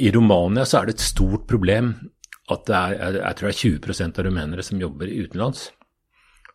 i 0.00 0.10
Romania 0.14 0.64
så 0.68 0.80
er 0.80 0.88
det 0.88 0.96
et 0.96 1.04
stort 1.04 1.44
problem 1.50 1.92
at 2.52 2.64
det 2.68 2.78
er, 2.78 3.18
jeg 3.20 3.38
tror 3.38 3.48
det 3.48 3.54
er 3.54 3.60
20% 3.60 4.18
av 4.18 4.26
rumenere 4.26 4.64
som 4.66 4.80
jobber 4.80 5.10
utenlands. 5.12 5.68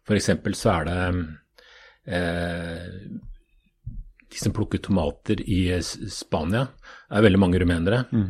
F.eks. 0.08 0.30
så 0.58 0.74
er 0.74 0.88
det 0.88 0.98
eh, 2.18 2.84
de 4.28 4.42
som 4.42 4.56
plukker 4.56 4.82
tomater 4.84 5.42
i 5.44 5.62
Spania, 6.12 6.68
er 7.10 7.26
veldig 7.26 7.40
mange 7.40 7.62
rumenere. 7.64 8.04
Mm. 8.12 8.28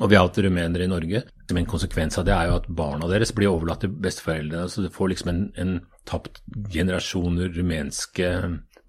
Og 0.00 0.10
vi 0.12 0.16
har 0.16 0.26
hatt 0.26 0.38
rumenere 0.44 0.84
i 0.84 0.90
Norge. 0.90 1.22
Men 1.48 1.62
en 1.62 1.68
konsekvens 1.70 2.18
av 2.20 2.26
det 2.28 2.34
er 2.34 2.50
jo 2.50 2.56
at 2.58 2.68
barna 2.78 3.08
deres 3.08 3.32
blir 3.36 3.52
overlatt 3.52 3.84
til 3.84 3.94
besteforeldrene. 4.04 4.68
Så 4.68 4.84
du 4.84 4.90
får 4.92 5.12
liksom 5.12 5.32
en, 5.32 5.42
en 5.60 5.76
tapt 6.08 6.42
generasjon 6.72 7.38
rumenske 7.56 8.32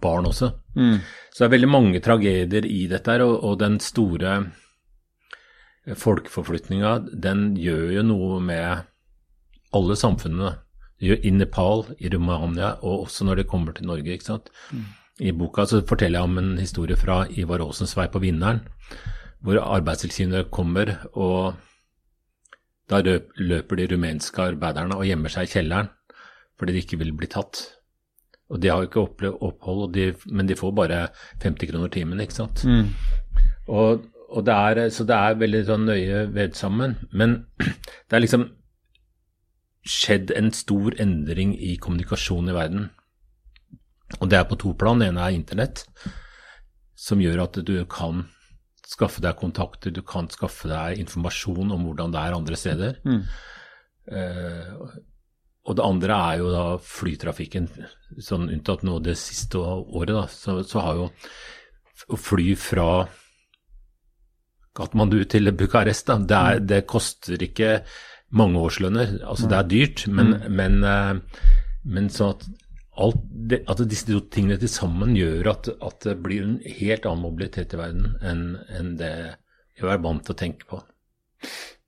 barn 0.01 0.29
også. 0.29 0.51
Mm. 0.77 0.99
Så 1.31 1.43
det 1.43 1.47
er 1.47 1.55
veldig 1.55 1.69
mange 1.71 2.01
tragedier 2.03 2.65
i 2.65 2.85
dette 2.89 3.11
her, 3.11 3.23
og, 3.25 3.43
og 3.43 3.59
den 3.61 3.79
store 3.83 4.37
folkeforflytninga, 5.97 6.97
den 7.13 7.53
gjør 7.59 7.91
jo 7.95 8.05
noe 8.05 8.39
med 8.43 8.87
alle 9.77 9.97
samfunnene. 9.99 10.57
I 10.97 11.29
Nepal, 11.29 11.85
i 12.01 12.09
Romania, 12.09 12.73
og 12.81 13.05
også 13.05 13.27
når 13.27 13.41
det 13.43 13.49
kommer 13.51 13.75
til 13.77 13.85
Norge. 13.85 14.15
ikke 14.15 14.31
sant? 14.31 14.49
Mm. 14.73 14.87
I 15.19 15.33
boka 15.33 15.65
så 15.65 15.83
forteller 15.85 16.19
jeg 16.19 16.29
om 16.29 16.39
en 16.41 16.57
historie 16.57 16.97
fra 16.97 17.23
Ivar 17.29 17.61
Aasens 17.61 17.95
vei 17.97 18.07
på 18.09 18.21
Vinneren 18.21 18.61
hvor 19.41 19.59
Arbeidstilsynet 19.61 20.49
kommer, 20.53 20.95
og 21.13 21.57
da 22.89 23.01
løper 23.03 23.79
de 23.79 23.87
rumenske 23.93 24.41
arbeiderne 24.41 24.97
og 24.97 25.05
gjemmer 25.05 25.33
seg 25.33 25.47
i 25.47 25.51
kjelleren 25.51 25.91
fordi 26.57 26.73
de 26.73 26.81
ikke 26.81 26.97
vil 26.97 27.13
bli 27.13 27.29
tatt. 27.29 27.59
Og 28.47 28.61
de 28.63 28.69
har 28.71 28.83
jo 28.83 28.87
ikke 28.87 29.31
opphold, 29.43 29.89
de, 29.93 30.11
men 30.31 30.47
de 30.47 30.55
får 30.55 30.75
bare 30.75 30.99
50 31.43 31.71
kroner 31.71 31.91
timen, 31.91 32.21
ikke 32.23 32.37
sant. 32.37 32.63
Mm. 32.63 32.93
Og, 33.67 34.05
og 34.29 34.45
det 34.47 34.53
er, 34.53 34.83
så 34.93 35.03
det 35.07 35.17
er 35.17 35.41
veldig 35.41 35.63
sånn 35.67 35.83
nøye 35.89 36.21
vevd 36.35 36.55
sammen. 36.55 36.95
Men 37.11 37.41
det 38.07 38.15
er 38.15 38.23
liksom 38.23 38.47
skjedd 39.87 40.31
en 40.35 40.51
stor 40.55 40.95
endring 40.99 41.53
i 41.59 41.75
kommunikasjon 41.81 42.51
i 42.51 42.55
verden. 42.55 42.87
Og 44.21 44.31
det 44.31 44.39
er 44.39 44.47
på 44.47 44.59
to 44.59 44.73
plan. 44.79 44.99
Det 44.99 45.11
ene 45.11 45.27
er 45.27 45.35
internett, 45.35 45.83
som 46.95 47.21
gjør 47.23 47.43
at 47.47 47.59
du 47.67 47.75
kan 47.91 48.25
skaffe 48.87 49.19
deg 49.23 49.35
kontakter, 49.39 49.91
du 49.91 49.99
kan 50.07 50.29
skaffe 50.31 50.69
deg 50.71 51.01
informasjon 51.03 51.73
om 51.75 51.87
hvordan 51.89 52.15
det 52.15 52.23
er 52.23 52.37
andre 52.37 52.59
steder. 52.59 52.99
Mm. 53.03 53.21
Uh, 54.07 54.87
og 55.67 55.75
det 55.75 55.83
andre 55.83 56.17
er 56.31 56.41
jo 56.41 56.51
da 56.53 56.65
flytrafikken. 56.79 57.67
Sånn 58.23 58.47
unntatt 58.47 58.85
nå 58.87 59.01
det 59.03 59.17
siste 59.19 59.59
året, 59.59 60.13
da, 60.15 60.25
så, 60.31 60.61
så 60.63 60.83
har 60.85 61.01
jo 61.01 61.07
å 62.07 62.19
fly 62.19 62.53
fra 62.59 62.89
Katmandu 64.77 65.19
til 65.27 65.51
Bucuresti, 65.57 66.13
da, 66.13 66.17
det, 66.21 66.37
er, 66.37 66.61
det, 66.69 66.79
koster 66.87 67.41
ikke 67.43 67.81
mange 68.37 68.61
årslønner. 68.61 69.17
Altså 69.25 69.49
det 69.49 69.57
er 69.57 69.69
dyrt, 69.73 70.05
men, 70.07 70.35
mm. 70.37 70.55
men, 70.59 70.77
uh, 70.85 71.51
men 71.87 72.09
sånn 72.13 72.35
at 72.35 72.47
alt 72.97 73.19
det, 73.51 73.61
at 73.69 73.81
disse 73.89 74.07
to 74.07 74.21
tingene 74.33 74.57
til 74.61 74.71
sammen 74.71 75.17
gjør 75.17 75.51
at, 75.51 75.71
at, 75.75 75.99
det 76.05 76.15
blir 76.23 76.45
en 76.45 76.55
helt 76.79 77.05
annen 77.05 77.25
mobilitet 77.25 77.75
i 77.75 77.81
verden 77.81 78.15
enn, 78.25 78.45
enn 78.73 78.95
det 79.01 79.11
vi 79.77 79.85
er 79.85 80.01
vant 80.01 80.23
til 80.25 80.33
å 80.33 80.39
tenke 80.39 80.69
på. 80.69 80.79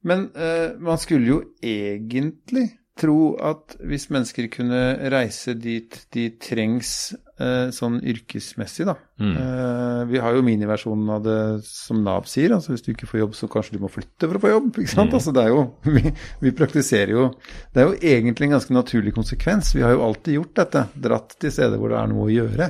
Men 0.05 0.27
uh, 0.35 0.75
man 0.81 0.99
skulle 1.01 1.31
jo 1.31 1.39
egentlig 1.65 2.67
tro 2.99 3.33
at 3.41 3.77
hvis 3.87 4.09
mennesker 4.13 4.49
kunne 4.53 4.79
reise 5.11 5.55
dit 5.57 5.95
de 6.15 6.25
trengs 6.41 6.91
eh, 7.39 7.69
sånn 7.75 7.99
yrkesmessig, 7.99 8.87
da 8.89 8.95
mm. 9.21 9.35
eh, 9.43 10.01
Vi 10.11 10.23
har 10.23 10.35
jo 10.35 10.43
miniversjonen 10.45 11.13
av 11.15 11.23
det 11.25 11.37
som 11.67 12.01
Nav 12.05 12.27
sier. 12.31 12.53
altså 12.55 12.73
Hvis 12.73 12.85
du 12.85 12.91
ikke 12.93 13.09
får 13.09 13.23
jobb, 13.23 13.37
så 13.39 13.51
kanskje 13.51 13.77
du 13.77 13.85
må 13.85 13.91
flytte 13.93 14.27
for 14.27 14.39
å 14.39 14.43
få 14.43 14.53
jobb. 14.53 14.73
ikke 14.75 14.95
sant? 14.95 15.13
Mm. 15.13 15.19
Altså 15.19 15.35
det 15.35 15.45
er 15.45 15.53
jo, 15.55 15.63
vi, 15.95 16.15
vi, 16.43 16.55
praktiserer 16.59 17.15
jo 17.15 17.29
Det 17.73 17.81
er 17.81 17.89
jo 17.89 17.95
egentlig 18.15 18.49
en 18.49 18.57
ganske 18.57 18.75
naturlig 18.75 19.15
konsekvens. 19.15 19.71
Vi 19.77 19.85
har 19.85 19.95
jo 19.95 20.03
alltid 20.07 20.39
gjort 20.39 20.59
dette. 20.63 20.85
Dratt 21.07 21.39
til 21.39 21.55
steder 21.55 21.81
hvor 21.81 21.95
det 21.95 22.03
er 22.03 22.13
noe 22.13 22.27
å 22.27 22.35
gjøre. 22.35 22.69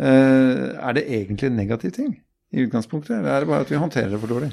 Eh, 0.00 0.66
er 0.80 0.98
det 0.98 1.08
egentlig 1.20 1.52
en 1.52 1.62
negativ 1.62 1.96
ting? 2.00 2.18
i 2.50 2.64
utgangspunktet, 2.64 3.14
eller 3.18 3.30
er 3.30 3.44
det 3.44 3.50
bare 3.50 3.64
at 3.66 3.70
vi 3.70 3.78
håndterer 3.78 4.10
det 4.14 4.20
for 4.20 4.34
dårlig? 4.34 4.50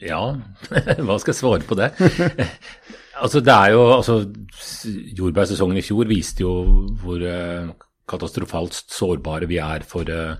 Ja, 0.00 0.22
hva 1.06 1.18
skal 1.20 1.32
jeg 1.32 1.40
svare 1.40 1.66
på 1.68 1.78
det? 1.78 1.92
altså 3.22 3.40
det 3.44 3.54
er 3.54 3.72
jo, 3.74 3.82
altså 3.96 4.18
Jordbærsesongen 5.18 5.78
i 5.78 5.84
fjor 5.84 6.10
viste 6.10 6.44
jo 6.44 6.52
hvor 7.02 7.22
uh, 7.22 7.70
katastrofalt 8.08 8.76
sårbare 8.92 9.48
vi 9.50 9.60
er 9.62 9.86
for 9.88 10.08
uh, 10.10 10.34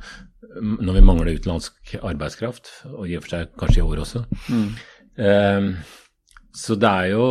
når 0.61 0.99
vi 0.99 1.05
mangler 1.07 1.39
utenlandsk 1.39 1.95
arbeidskraft, 2.03 2.69
og 2.93 3.07
i 3.09 3.17
og 3.17 3.25
for 3.25 3.37
seg 3.37 3.55
kanskje 3.61 3.81
i 3.81 3.87
år 3.87 4.03
også. 4.05 4.25
Mm. 4.53 4.69
Uh, 5.17 5.62
så 6.53 6.77
det 6.77 6.89
er 6.89 7.07
jo 7.15 7.27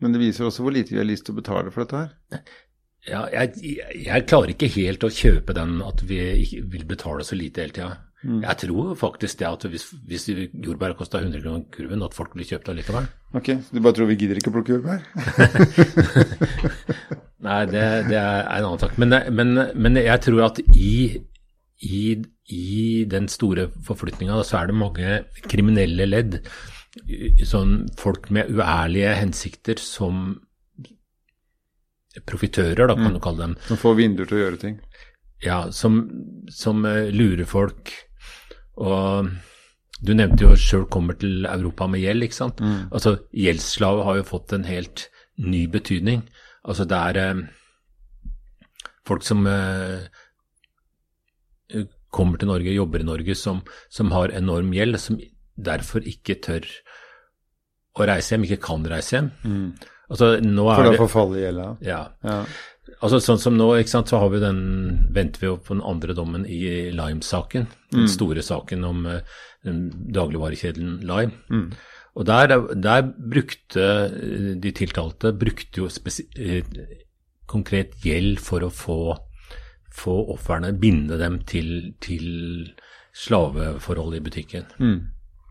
Men 0.00 0.14
det 0.14 0.18
viser 0.18 0.48
også 0.48 0.64
hvor 0.64 0.74
lite 0.74 0.90
vi 0.90 0.98
har 0.98 1.06
lyst 1.06 1.28
til 1.28 1.36
å 1.36 1.38
betale 1.38 1.70
for 1.70 1.84
dette 1.84 2.00
her. 2.00 2.42
Ja, 3.08 3.20
jeg, 3.32 3.76
jeg, 3.94 4.24
klarer 4.28 4.52
ikke 4.52 4.68
helt 4.74 5.04
å 5.06 5.12
kjøpe 5.12 5.54
den 5.56 5.78
at 5.84 6.02
vi 6.08 6.18
vil 6.72 6.84
betale 6.88 7.24
så 7.24 7.38
lite 7.38 7.62
hele 7.62 7.76
tida. 7.76 7.92
Mm. 8.20 8.42
Jeg 8.44 8.56
tror 8.66 8.90
faktisk 9.00 9.38
det 9.40 9.46
at 9.48 9.62
hvis, 9.72 9.86
hvis 10.08 10.26
jordbær 10.28 10.92
kosta 10.98 11.22
100 11.22 11.40
kroner 11.40 11.62
kurven, 11.72 12.02
at 12.04 12.16
folk 12.16 12.34
blir 12.36 12.48
kjøpt 12.48 12.68
allikevel. 12.68 13.06
Ok, 13.32 13.48
så 13.64 13.76
du 13.76 13.80
bare 13.80 13.96
tror 13.96 14.10
vi 14.10 14.18
gidder 14.20 14.40
ikke 14.40 14.52
å 14.52 14.56
plukke 14.58 14.74
jordbær? 14.76 15.06
Nei, 17.46 17.62
det, 17.70 17.84
det, 18.10 18.18
er 18.20 18.44
en 18.44 18.66
annen 18.66 18.82
sak. 18.82 18.98
Men, 19.00 19.16
men, 19.32 19.54
men 19.72 19.96
jeg 19.96 20.20
tror 20.26 20.44
at 20.50 20.60
i, 20.76 21.22
i, 21.80 22.02
i 22.52 22.82
den 23.08 23.30
store 23.32 23.70
forflytninga 23.86 24.42
så 24.44 24.60
er 24.60 24.68
det 24.68 24.76
mange 24.76 25.16
kriminelle 25.48 26.08
ledd. 26.10 26.42
Sånn 27.48 27.86
folk 27.96 28.28
med 28.34 28.52
uærlige 28.52 29.16
hensikter 29.16 29.80
som 29.80 30.36
profitører, 32.28 32.84
da, 32.90 32.98
kan 32.98 33.08
mm. 33.08 33.16
du 33.16 33.24
kalle 33.24 33.46
dem. 33.46 33.56
Som 33.70 33.80
får 33.80 33.96
vinduer 33.96 34.28
til 34.28 34.36
å 34.40 34.44
gjøre 34.44 34.60
ting? 34.60 34.78
Ja, 35.40 35.60
som, 35.72 36.02
som 36.52 36.84
uh, 36.84 37.08
lurer 37.14 37.48
folk. 37.48 37.94
Og 38.80 39.30
du 40.00 40.12
nevnte 40.16 40.46
jo 40.46 40.56
sjøl 40.56 40.86
kommer 40.92 41.18
til 41.20 41.44
Europa 41.48 41.88
med 41.90 42.00
gjeld, 42.04 42.24
ikke 42.24 42.38
sant. 42.38 42.60
Mm. 42.64 42.88
Altså, 42.88 43.18
Gjeldsslave 43.36 44.06
har 44.06 44.20
jo 44.20 44.28
fått 44.30 44.54
en 44.56 44.64
helt 44.68 45.08
ny 45.40 45.66
betydning. 45.72 46.24
Altså, 46.64 46.86
det 46.88 47.00
er 47.10 47.20
eh, 47.20 47.42
folk 49.08 49.24
som 49.26 49.44
eh, 49.50 50.08
kommer 52.10 52.40
til 52.40 52.50
Norge, 52.50 52.72
jobber 52.74 53.04
i 53.04 53.08
Norge, 53.08 53.36
som, 53.38 53.60
som 53.92 54.10
har 54.16 54.32
enorm 54.36 54.72
gjeld, 54.74 54.98
som 55.00 55.20
derfor 55.60 56.06
ikke 56.08 56.40
tør 56.42 56.66
å 58.00 58.06
reise 58.08 58.34
hjem, 58.34 58.46
ikke 58.48 58.62
kan 58.64 58.86
reise 58.88 59.16
hjem. 59.16 59.32
Mm. 59.44 59.70
Altså, 60.10 60.32
For 60.42 60.88
da 60.88 60.98
forfaller 60.98 61.44
gjelda? 61.44 61.66
Ja. 61.86 62.00
ja. 62.26 62.38
Altså 63.00 63.20
Sånn 63.24 63.40
som 63.40 63.56
nå, 63.56 63.70
ikke 63.80 63.94
sant, 63.94 64.10
så 64.12 64.18
har 64.20 64.32
vi 64.32 64.42
den, 64.42 64.58
venter 65.14 65.40
vi 65.40 65.48
jo 65.48 65.56
på 65.60 65.72
den 65.72 65.84
andre 65.88 66.16
dommen 66.16 66.44
i 66.44 66.60
Lime-saken. 66.92 67.68
Den 67.94 68.04
mm. 68.04 68.10
store 68.12 68.44
saken 68.44 68.84
om 68.84 69.06
uh, 69.08 69.38
dagligvarekjeden 69.64 70.98
Lime. 71.08 71.32
Mm. 71.48 71.70
Og 72.20 72.26
der, 72.26 72.52
der, 72.74 73.06
brukte 73.06 73.84
eh, 74.10 74.50
de 74.58 74.72
tiltalte 74.74 75.30
brukte 75.38 75.84
jo 75.84 75.88
uh, 75.88 76.80
konkret 77.48 77.94
gjeld 78.04 78.42
for 78.42 78.66
å 78.66 78.72
få, 78.74 78.98
få 79.94 80.16
ofrene, 80.34 80.74
binde 80.76 81.16
dem 81.22 81.40
til, 81.48 81.94
til 82.04 82.26
slaveforhold 83.16 84.18
i 84.18 84.22
butikken. 84.26 84.68
Mm. 84.82 84.98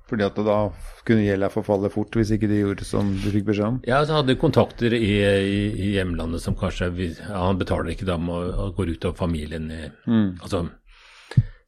Fordi 0.10 0.26
at 0.26 0.40
da 0.42 0.58
kunne 1.06 1.26
gjelda 1.26 1.52
forfalle 1.54 1.92
fort 1.94 2.16
hvis 2.18 2.34
ikke 2.34 2.50
de 2.50 2.64
gjorde 2.64 2.88
som 2.88 3.12
du 3.22 3.30
fikk 3.30 3.46
beskjed 3.52 3.68
om? 3.68 3.80
Ja, 3.88 4.02
så 4.06 4.20
hadde 4.20 4.40
kontakter 4.42 4.96
i, 4.98 5.14
i, 5.22 5.62
i 5.70 5.94
hjemlandet 5.98 6.42
som 6.44 6.58
kanskje 6.58 6.90
ja, 6.98 7.38
Han 7.38 7.62
betaler 7.62 7.94
ikke 7.94 8.10
dem 8.10 8.30
og, 8.34 8.50
og 8.50 8.76
går 8.80 8.96
ut 8.96 9.10
av 9.12 9.18
familien. 9.20 9.70
I, 9.70 9.92
mm. 10.10 10.30
altså, 10.42 10.66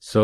så, 0.01 0.23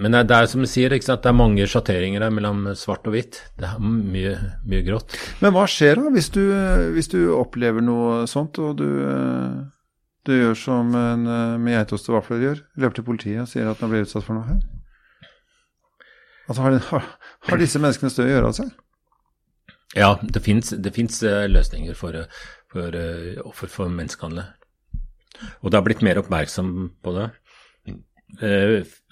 men 0.00 0.16
det 0.16 0.32
er 0.32 0.46
som 0.48 0.62
du 0.64 0.68
sier, 0.70 0.94
ikke 0.96 1.10
sant? 1.10 1.20
det 1.26 1.28
er 1.28 1.36
mange 1.36 1.66
sjatteringer 1.68 2.24
her 2.24 2.32
mellom 2.32 2.70
svart 2.78 3.04
og 3.04 3.12
hvitt. 3.12 3.42
Det 3.60 3.68
er 3.68 3.82
mye, 3.84 4.32
mye 4.64 4.86
grått. 4.86 5.18
Men 5.44 5.52
hva 5.52 5.66
skjer 5.68 6.00
da 6.00 6.14
hvis 6.14 6.32
du, 6.32 6.40
hvis 6.96 7.12
du 7.12 7.18
opplever 7.36 7.84
noe 7.84 8.24
sånt, 8.30 8.56
og 8.64 8.80
du, 8.80 8.88
du 10.24 10.32
gjør 10.38 10.56
som 10.56 10.96
en 10.96 11.28
med 11.60 11.76
geitost 11.76 12.08
og 12.08 12.22
vafler 12.22 12.46
gjør? 12.46 12.64
Løper 12.80 13.02
til 13.02 13.10
politiet 13.12 13.44
og 13.44 13.52
sier 13.52 13.68
at 13.68 13.84
han 13.84 13.92
blir 13.92 14.08
utsatt 14.08 14.24
for 14.24 14.40
noe 14.40 14.48
her? 14.48 14.62
Altså, 16.50 16.64
har, 16.64 17.04
har, 17.48 17.60
disse 17.60 17.80
menneskene 17.80 18.12
større 18.12 18.30
å 18.30 18.34
gjøre 18.34 18.50
av 18.50 18.56
seg? 18.58 18.72
Ja, 19.96 20.10
det 20.22 20.42
fins 20.44 21.22
uh, 21.24 21.46
løsninger 21.50 21.96
for, 21.98 22.14
eh, 22.14 22.42
for 22.70 22.94
uh, 22.94 23.40
offer 23.48 23.70
for 23.72 23.90
menneskehandel. 23.90 24.44
Og 25.62 25.70
det 25.70 25.78
har 25.78 25.86
blitt 25.86 26.04
mer 26.04 26.20
oppmerksom 26.20 26.74
på 27.02 27.16
det. 27.16 27.30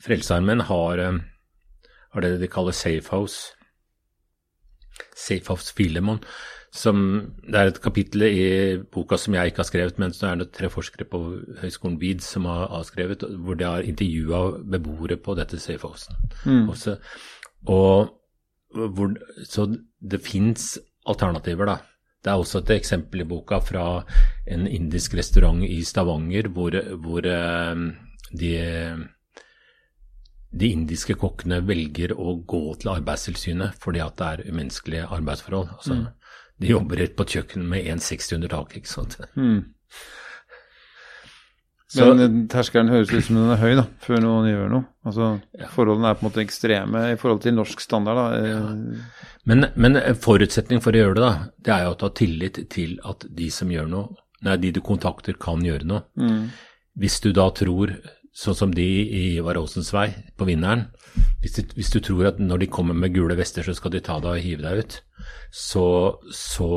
Frelsesarmeen 0.04 0.60
har, 0.68 1.00
har, 2.12 2.22
det 2.22 2.36
de 2.38 2.50
kaller 2.52 2.76
Safehouse. 2.76 3.56
Safehouse 5.16 5.74
Filemon. 5.74 6.20
Som, 6.74 6.98
det 7.48 7.56
er 7.56 7.70
et 7.70 7.80
kapittel 7.80 8.26
i 8.28 8.42
boka 8.92 9.16
som 9.18 9.34
jeg 9.34 9.50
ikke 9.50 9.62
har 9.62 9.68
skrevet, 9.70 9.98
men 9.98 10.12
så 10.12 10.28
er 10.28 10.42
det 10.42 10.50
tre 10.52 10.68
forskere 10.70 11.08
på 11.08 11.20
Høgskolen 11.62 11.96
Weed 11.98 12.20
som 12.22 12.44
har, 12.46 12.68
avskrevet, 12.76 13.24
skrevet, 13.24 13.40
hvor 13.44 13.56
de 13.58 13.66
har 13.66 13.88
intervjua 13.88 14.42
beboere 14.76 15.16
på 15.16 15.34
dette 15.38 15.58
safehousen. 15.62 16.20
Mm. 16.44 16.68
Også, 16.68 16.98
og 17.66 18.14
hvor, 18.94 19.14
så 19.48 19.66
det 19.98 20.20
fins 20.22 20.76
alternativer, 21.08 21.66
da. 21.66 21.78
Det 22.24 22.32
er 22.32 22.40
også 22.42 22.60
et 22.60 22.72
eksempel 22.74 23.22
i 23.22 23.28
boka 23.28 23.60
fra 23.62 23.84
en 24.50 24.66
indisk 24.66 25.14
restaurant 25.14 25.62
i 25.64 25.78
Stavanger 25.86 26.50
hvor, 26.50 26.74
hvor 26.98 27.26
eh, 27.30 27.82
de, 28.34 28.50
de, 30.50 30.70
indiske 30.72 31.14
kokkene 31.20 31.60
velger 31.66 32.16
å 32.18 32.34
gå 32.42 32.62
til 32.82 32.90
Arbeidstilsynet 32.96 33.78
fordi 33.80 34.02
at 34.02 34.18
det 34.18 34.30
er 34.32 34.44
umenneskelige 34.50 35.06
arbeidsforhold. 35.06 35.70
Altså, 35.78 35.94
mm. 35.94 36.06
De 36.58 36.72
jobber 36.72 36.98
rett 36.98 37.14
på 37.16 37.24
et 37.24 37.36
kjøkken 37.38 37.68
med 37.70 37.86
1,60 37.94 38.34
under 38.34 38.54
taket, 38.56 38.80
ikke 38.82 38.94
sant. 38.96 39.18
Mm. 39.38 39.60
Så, 41.88 42.04
Men 42.12 42.42
terskelen 42.52 42.90
høres 42.92 43.08
ut 43.14 43.24
som 43.24 43.38
den 43.38 43.48
er 43.54 43.60
høy, 43.62 43.70
da, 43.78 43.86
før 44.04 44.20
noen 44.20 44.48
gjør 44.50 44.66
noe. 44.74 44.84
Altså, 45.08 45.28
ja. 45.56 45.70
Forholdene 45.72 46.10
er 46.10 46.18
på 46.18 46.24
en 46.24 46.28
måte 46.28 46.42
ekstreme 46.42 47.04
i 47.14 47.16
forhold 47.16 47.40
til 47.46 47.54
norsk 47.56 47.80
standard. 47.80 48.20
da. 48.20 48.40
Ja. 48.44 48.58
Men, 49.48 49.70
men 49.80 49.96
forutsetning 50.20 50.82
for 50.84 50.92
å 50.92 51.00
gjøre 51.00 51.16
det, 51.16 51.24
da, 51.24 51.32
det 51.64 51.72
er 51.72 51.86
jo 51.86 51.94
å 51.94 52.00
ta 52.02 52.10
tillit 52.20 52.60
til 52.74 52.98
at 53.08 53.24
de 53.38 53.48
som 53.54 53.72
gjør 53.72 53.88
noe, 53.88 54.18
nei, 54.44 54.58
de 54.60 54.74
du 54.76 54.82
kontakter, 54.84 55.38
kan 55.40 55.64
gjøre 55.64 55.88
noe. 55.88 56.04
Mm. 56.20 56.50
Hvis 57.00 57.20
du 57.24 57.30
da 57.32 57.48
tror 57.56 57.94
sånn 58.38 58.56
som 58.56 58.72
de 58.74 58.86
i 58.86 59.22
Ivar 59.36 59.58
Aasens 59.58 59.90
vei, 59.94 60.08
på 60.38 60.46
Vinneren. 60.46 60.86
Hvis 61.42 61.56
du, 61.56 61.62
hvis 61.74 61.90
du, 61.90 61.98
tror 62.04 62.30
at 62.30 62.38
når 62.42 62.62
de 62.62 62.70
kommer 62.70 62.94
med 62.94 63.14
gule 63.14 63.34
vester, 63.38 63.66
så 63.66 63.74
skal 63.74 63.94
de 63.94 64.02
ta 64.04 64.18
deg 64.22 64.36
og 64.36 64.44
hive 64.44 64.62
deg 64.62 64.82
ut, 64.82 64.98
så, 65.54 65.86
så, 66.34 66.68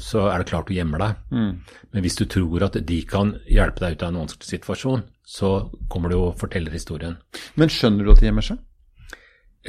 så 0.00 0.24
er 0.30 0.40
det 0.40 0.48
klart 0.48 0.70
du 0.70 0.76
gjemmer 0.76 1.02
deg. 1.02 1.20
Mm. 1.36 1.52
Men 1.92 2.04
hvis 2.04 2.16
du 2.16 2.24
tror 2.32 2.64
at 2.64 2.80
de 2.88 2.98
kan 3.08 3.34
hjelpe 3.44 3.84
deg 3.84 3.98
ut 3.98 4.06
av 4.06 4.12
en 4.12 4.22
vanskelig 4.22 4.52
situasjon, 4.54 5.04
så 5.26 5.52
kommer 5.92 6.12
du 6.12 6.18
og 6.18 6.40
forteller 6.40 6.74
historien. 6.74 7.18
Men 7.60 7.72
skjønner 7.72 8.06
du 8.06 8.14
at 8.14 8.22
de 8.22 8.30
gjemmer 8.30 8.48
seg? 8.48 8.60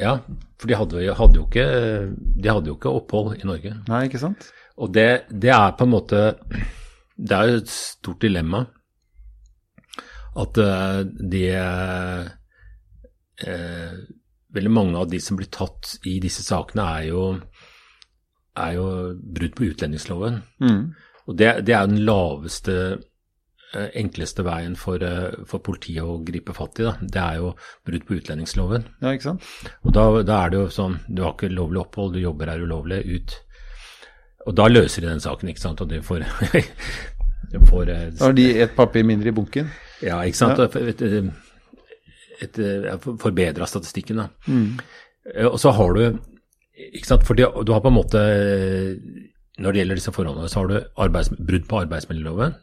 Ja, 0.00 0.16
for 0.56 0.70
de 0.70 0.76
hadde, 0.78 1.02
hadde, 1.18 1.36
jo, 1.36 1.44
ikke, 1.50 1.66
de 2.16 2.48
hadde 2.48 2.72
jo 2.72 2.78
ikke 2.78 2.96
opphold 3.02 3.34
i 3.36 3.48
Norge. 3.48 3.74
Nei, 3.90 4.06
ikke 4.08 4.22
sant? 4.22 4.48
Og 4.80 4.94
det, 4.96 5.26
det 5.28 5.52
er 5.52 5.74
på 5.76 5.84
en 5.84 5.90
måte 5.92 6.20
Det 7.20 7.36
er 7.36 7.50
jo 7.50 7.58
et 7.60 7.68
stort 7.68 8.22
dilemma 8.24 8.62
at 10.40 10.58
eh, 10.58 11.02
de 11.04 11.44
eh, 13.42 13.92
Veldig 14.52 14.70
mange 14.70 14.98
av 15.00 15.08
de 15.08 15.16
som 15.20 15.38
blir 15.38 15.48
tatt 15.48 15.94
i 16.04 16.18
disse 16.20 16.42
sakene, 16.44 16.84
er 16.84 17.06
jo, 17.08 17.22
er 18.60 18.74
jo 18.76 18.88
brudd 19.16 19.54
på 19.56 19.64
utlendingsloven. 19.70 20.34
Mm. 20.60 20.82
Og 21.24 21.38
det, 21.40 21.46
det, 21.64 21.72
er 21.72 21.88
den 21.88 22.02
laveste, 22.04 22.74
eh, 23.72 23.86
enkleste 24.02 24.44
veien 24.44 24.76
for, 24.76 25.00
for, 25.48 25.64
politiet 25.64 26.04
å 26.04 26.18
gripe 26.20 26.52
fatt 26.52 26.82
i. 26.82 26.84
Da. 26.84 26.92
Det 27.00 27.22
er 27.22 27.38
jo 27.40 27.54
brudd 27.88 28.04
på 28.04 28.18
utlendingsloven. 28.18 28.84
Ja, 29.00 29.14
ikke 29.16 29.30
sant? 29.30 29.48
Og 29.86 29.96
da, 29.96 30.04
da, 30.20 30.42
er 30.42 30.52
det 30.52 30.60
jo 30.60 30.66
sånn, 30.76 30.98
du 31.08 31.24
har 31.24 31.32
ikke 31.32 31.48
lovlig 31.48 31.80
opphold, 31.86 32.12
du 32.12 32.20
jobber 32.20 32.52
her 32.52 32.66
ulovlig, 32.66 33.00
ut. 33.08 33.38
Og 34.44 34.58
da 34.60 34.68
løser 34.68 35.06
de 35.06 35.14
den 35.14 35.24
saken, 35.24 35.48
ikke 35.48 35.64
sant. 35.64 35.80
Og 35.80 35.88
de 35.88 36.02
får, 36.04 36.28
får 37.72 37.88
Da 37.88 38.26
har 38.26 38.36
de 38.36 38.50
et 38.66 38.76
papir 38.76 39.08
mindre 39.08 39.32
i 39.32 39.38
bunken? 39.40 39.72
Ja, 40.02 40.20
ikke 40.26 40.38
sant. 40.38 40.58
Ja. 40.58 40.68
Et, 42.42 42.58
forbedra 43.22 43.68
statistikken, 43.70 44.18
da. 44.18 44.28
Mm. 44.50 44.80
Eh, 45.34 45.46
og 45.46 45.60
så 45.62 45.70
har 45.76 45.94
du 45.94 46.18
ikke 46.92 47.06
sant, 47.06 47.26
for 47.26 47.38
du 47.38 47.72
har 47.72 47.82
på 47.84 47.90
en 47.92 47.94
måte 47.94 48.20
Når 49.60 49.74
det 49.74 49.82
gjelder 49.82 49.98
disse 50.00 50.14
forholdene, 50.14 50.48
så 50.50 50.62
har 50.62 50.70
du 50.70 50.76
arbeids, 51.04 51.30
brudd 51.36 51.68
på 51.68 51.82
arbeidsmiljøloven, 51.84 52.54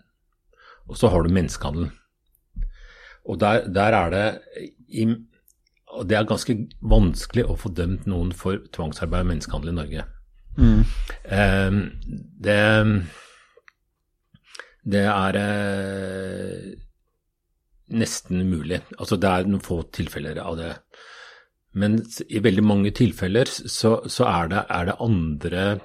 og 0.90 0.98
så 0.98 1.12
har 1.14 1.24
du 1.24 1.34
menneskehandel. 1.34 1.92
Og 3.30 3.40
der, 3.40 3.68
der 3.70 3.94
er 3.94 4.10
det 4.10 4.26
i, 4.90 5.06
og 5.94 6.10
Det 6.10 6.18
er 6.18 6.26
ganske 6.28 6.56
vanskelig 6.82 7.46
å 7.46 7.58
få 7.58 7.70
dømt 7.78 8.08
noen 8.10 8.34
for 8.34 8.58
tvangsarbeid 8.74 9.26
og 9.26 9.30
menneskehandel 9.32 9.72
i 9.72 9.78
Norge. 9.78 10.06
Mm. 10.58 10.82
Um, 11.30 11.80
det, 12.42 12.60
det 14.92 15.06
er 15.06 15.40
uh, 15.40 16.89
nesten 17.90 18.42
umulig. 18.44 18.82
Altså 18.98 19.16
det 19.20 19.30
er 19.30 19.44
noen 19.50 19.66
få 19.66 19.84
tilfeller 19.96 20.38
av 20.44 20.58
det. 20.60 20.74
Men 21.80 22.00
i 22.28 22.40
veldig 22.42 22.64
mange 22.66 22.92
tilfeller 22.98 23.46
så, 23.50 24.02
så 24.10 24.26
er, 24.26 24.48
det, 24.52 24.62
er, 24.74 24.86
det, 24.90 24.96
andre 25.06 25.80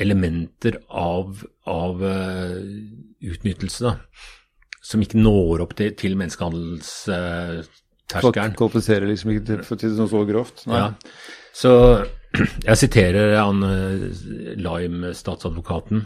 elementer 0.00 0.74
av, 0.88 1.44
av 1.68 2.02
uh, 2.04 2.56
utnyttelse 3.20 3.84
da, 3.84 3.96
som 4.84 5.02
ikke 5.04 5.18
når 5.20 5.60
opp 5.64 5.74
til, 5.78 5.94
til 5.96 6.16
menneskehandelsterskelen. 6.20 8.56
Kvalifiserer 8.60 9.06
liksom 9.08 9.30
ikke 9.34 9.46
til, 9.48 9.60
til 9.80 9.90
noe 9.96 10.08
så 10.12 10.20
grovt? 10.28 10.56
Nei. 10.68 10.80
Ja. 10.84 10.88
Så 11.56 11.72
jeg 12.68 12.76
siterer 12.78 13.40
han 13.40 13.58
Lime, 14.60 15.14
statsadvokaten, 15.16 15.98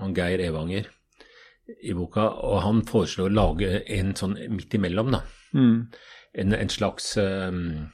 han 0.00 0.14
Geir 0.16 0.40
Evanger, 0.46 0.84
i 1.82 1.94
boka, 1.96 2.26
og 2.46 2.60
han 2.64 2.84
foreslår 2.88 3.30
å 3.30 3.36
lage 3.36 3.70
en 3.98 4.14
sånn 4.18 4.36
midt 4.52 4.76
imellom, 4.78 5.14
da. 5.16 5.24
Mm. 5.56 5.74
En, 6.40 6.54
en, 6.54 6.70
slags 6.70 7.12
um, 7.18 7.90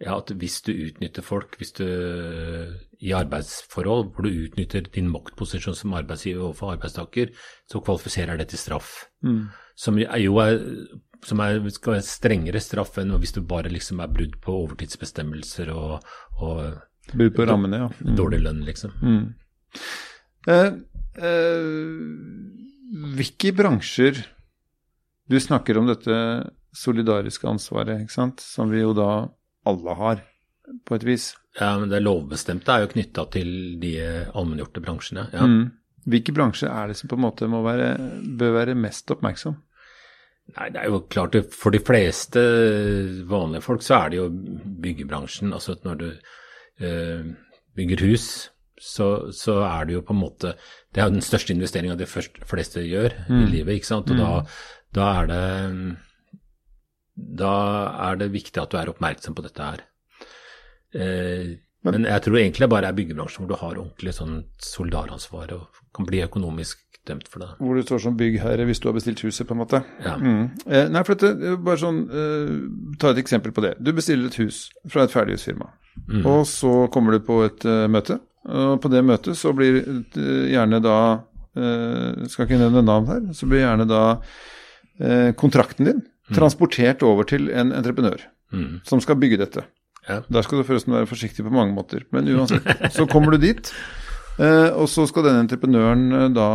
ja, 0.00 0.14
at 0.16 0.32
hvis 0.40 0.62
du 0.64 0.70
utnytter 0.72 1.24
folk 1.24 1.58
hvis 1.60 1.74
du, 1.76 1.84
i 3.04 3.12
arbeidsforhold, 3.16 4.14
hvor 4.14 4.24
du 4.24 4.46
utnytter 4.46 4.88
din 4.94 5.10
maktposisjon 5.12 5.76
som 5.76 5.96
arbeidsgiver 5.98 6.46
overfor 6.46 6.74
arbeidstaker, 6.76 7.34
så 7.68 7.82
kvalifiserer 7.84 8.40
det 8.40 8.48
til 8.52 8.62
straff. 8.62 8.94
Mm. 9.26 9.50
Som 9.76 10.00
jo 10.00 10.38
er, 10.40 10.60
som 11.24 11.42
er, 11.44 11.60
skal 11.72 11.98
være 11.98 12.08
strengere 12.08 12.64
straff 12.64 12.96
enn 13.00 13.12
hvis 13.20 13.36
du 13.36 13.42
bare 13.44 13.72
liksom 13.72 14.00
er 14.00 14.12
brudd 14.12 14.40
på 14.44 14.56
overtidsbestemmelser 14.64 15.72
og, 15.76 15.98
og 16.40 16.80
Brudd 17.10 17.34
på 17.34 17.42
rammene, 17.48 17.76
ja. 17.82 17.88
Mm. 18.04 18.14
Dårlig 18.18 18.38
lønn, 18.44 18.60
liksom. 18.62 18.92
Mm. 19.02 19.22
Eh, 20.46 20.72
eh, 21.26 21.94
hvilke 22.90 23.52
bransjer 23.56 24.18
Du 25.30 25.36
snakker 25.40 25.78
om 25.78 25.86
dette 25.86 26.14
solidariske 26.74 27.46
ansvaret, 27.46 28.02
ikke 28.02 28.14
sant, 28.14 28.42
som 28.42 28.70
vi 28.70 28.80
jo 28.80 28.90
da 28.94 29.28
alle 29.66 29.94
har, 29.94 30.22
på 30.86 30.96
et 30.96 31.04
vis. 31.06 31.28
Ja, 31.58 31.76
men 31.78 31.90
det 31.90 32.00
lovbestemte 32.02 32.74
er 32.74 32.84
jo 32.84 32.90
knytta 32.90 33.24
til 33.34 33.52
de 33.82 33.92
allmenngjorte 34.34 34.82
bransjene. 34.82 35.28
ja. 35.34 35.46
Mm. 35.46 35.68
Hvilke 36.08 36.32
bransjer 36.32 36.70
er 36.72 36.90
det 36.90 36.96
som 36.96 37.10
på 37.10 37.18
en 37.18 37.24
måte 37.26 37.46
være, 37.50 37.90
bør 38.40 38.54
være 38.56 38.76
mest 38.78 39.10
oppmerksom? 39.12 39.58
Nei, 40.56 40.68
det 40.72 40.80
er 40.80 40.88
jo 40.90 41.02
klart 41.12 41.36
For 41.54 41.74
de 41.74 41.82
fleste 41.84 42.40
vanlige 43.28 43.64
folk 43.64 43.84
så 43.86 44.00
er 44.00 44.10
det 44.10 44.20
jo 44.20 44.28
byggebransjen. 44.82 45.52
Altså 45.52 45.76
når 45.84 46.00
du 46.00 46.08
øh, 46.80 47.28
bygger 47.76 48.06
hus, 48.08 48.26
så, 48.80 49.08
så, 49.36 49.60
er 49.66 49.88
det 49.88 49.98
jo 49.98 50.04
på 50.08 50.14
en 50.16 50.22
måte 50.22 50.54
Det 50.90 51.02
er 51.02 51.10
jo 51.10 51.16
den 51.18 51.24
største 51.24 51.52
investeringa 51.52 51.98
de 52.00 52.08
fleste 52.08 52.84
gjør 52.86 53.16
mm. 53.28 53.40
i 53.42 53.48
livet, 53.52 53.74
ikke 53.76 53.90
sant. 53.90 54.10
Og 54.10 54.16
mm. 54.16 54.22
da, 54.24 54.30
da, 54.96 55.08
er 55.20 55.30
det 55.30 55.44
Da 57.40 57.54
er 58.10 58.20
det 58.22 58.32
viktig 58.32 58.62
at 58.62 58.72
du 58.72 58.78
er 58.80 58.92
oppmerksom 58.92 59.36
på 59.36 59.44
dette 59.44 59.72
her. 59.72 59.84
Eh, 60.96 61.58
men 61.86 62.04
jeg 62.04 62.24
tror 62.24 62.36
egentlig 62.36 62.66
det 62.66 62.72
bare 62.72 62.88
er 62.90 62.96
byggebransjen 62.96 63.44
hvor 63.44 63.52
du 63.52 63.60
har 63.60 63.78
ordentlig 63.78 64.12
sånn 64.16 64.40
solidaransvar 64.60 65.52
og 65.56 65.82
kan 65.96 66.08
bli 66.08 66.20
økonomisk 66.26 66.82
dømt 67.08 67.28
for 67.32 67.42
det. 67.42 67.50
Hvor 67.58 67.76
du 67.76 67.84
står 67.84 68.02
som 68.04 68.16
byggherre 68.18 68.66
hvis 68.68 68.82
du 68.82 68.88
har 68.90 68.96
bestilt 68.96 69.22
huset, 69.24 69.46
på 69.48 69.56
en 69.56 69.62
måte. 69.62 69.82
Ja. 70.04 70.16
Mm. 70.20 70.50
Eh, 70.66 70.88
nei, 70.92 71.02
for 71.06 71.16
dette, 71.16 71.56
bare 71.64 71.80
sånn, 71.80 72.02
eh, 72.08 72.56
Ta 73.00 73.14
et 73.14 73.22
eksempel 73.22 73.54
på 73.56 73.64
det. 73.64 73.74
Du 73.80 73.92
bestiller 73.96 74.28
et 74.28 74.40
hus 74.42 74.68
fra 74.88 75.06
et 75.06 75.14
ferdighusfirma. 75.14 75.70
Mm. 76.08 76.24
Og 76.26 76.44
så 76.48 76.86
kommer 76.92 77.16
du 77.16 77.24
på 77.24 77.40
et 77.44 77.64
uh, 77.66 77.86
møte, 77.90 78.20
og 78.50 78.80
på 78.82 78.90
det 78.92 79.02
møtet 79.06 79.38
så 79.38 79.52
blir 79.56 79.80
uh, 79.80 80.46
gjerne 80.50 80.80
da 80.84 80.98
uh, 81.20 82.26
Skal 82.30 82.46
ikke 82.46 82.60
nevne 82.60 82.84
navn 82.86 83.08
her, 83.10 83.22
så 83.36 83.48
blir 83.50 83.64
gjerne 83.64 83.88
da 83.90 84.04
kontrakten 85.40 85.86
din 85.86 86.00
mm. 86.02 86.34
transportert 86.36 87.00
over 87.08 87.24
til 87.24 87.46
en 87.56 87.70
entreprenør 87.72 88.20
mm. 88.52 88.82
som 88.84 89.00
skal 89.00 89.16
bygge 89.16 89.38
dette. 89.40 89.62
Ja. 90.04 90.18
Der 90.28 90.44
skal 90.44 90.60
du 90.60 90.66
forresten 90.68 90.92
være 90.92 91.08
forsiktig 91.08 91.46
på 91.46 91.52
mange 91.54 91.72
måter. 91.72 92.02
Men 92.12 92.28
uansett, 92.28 92.68
så 92.92 93.06
kommer 93.08 93.32
du 93.32 93.40
dit. 93.40 93.70
Eh, 94.38 94.70
og 94.78 94.86
så 94.88 95.04
skal 95.08 95.26
denne 95.26 95.42
entreprenøren 95.44 96.04
eh, 96.16 96.28
da 96.32 96.46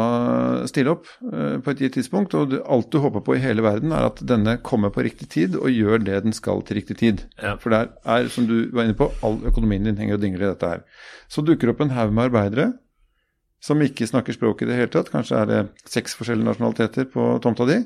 stille 0.70 0.94
opp 0.96 1.10
eh, 1.28 1.58
på 1.62 1.74
et 1.74 1.84
gitt 1.84 1.98
tidspunkt. 2.00 2.34
Og 2.38 2.56
alt 2.62 2.90
du 2.94 2.98
håper 3.04 3.26
på 3.26 3.36
i 3.36 3.42
hele 3.44 3.66
verden, 3.66 3.94
er 3.94 4.08
at 4.08 4.22
denne 4.26 4.58
kommer 4.66 4.94
på 4.94 5.04
riktig 5.06 5.28
tid 5.36 5.58
og 5.60 5.74
gjør 5.74 6.02
det 6.06 6.24
den 6.26 6.36
skal 6.36 6.64
til 6.66 6.80
riktig 6.80 6.98
tid. 7.02 7.26
Ja. 7.42 7.58
For 7.62 7.76
det 7.76 7.84
er, 8.02 8.32
som 8.34 8.48
du 8.50 8.58
var 8.74 8.88
inne 8.88 8.98
på, 8.98 9.12
all 9.26 9.42
økonomien 9.52 9.86
din 9.86 10.00
henger 10.02 10.18
og 10.18 10.26
dingler 10.26 10.48
i 10.48 10.52
dette 10.54 10.72
her. 10.72 10.88
Så 11.30 11.46
dukker 11.46 11.74
opp 11.74 11.84
en 11.84 11.94
haug 11.94 12.16
med 12.16 12.30
arbeidere 12.32 12.72
som 13.66 13.82
ikke 13.82 14.08
snakker 14.08 14.36
språket 14.36 14.68
i 14.68 14.72
det 14.72 14.80
hele 14.80 14.94
tatt. 14.94 15.12
Kanskje 15.14 15.38
er 15.42 15.52
det 15.52 15.62
seks 15.90 16.18
forskjellige 16.18 16.52
nasjonaliteter 16.52 17.08
på 17.12 17.36
tomta 17.44 17.68
di. 17.70 17.80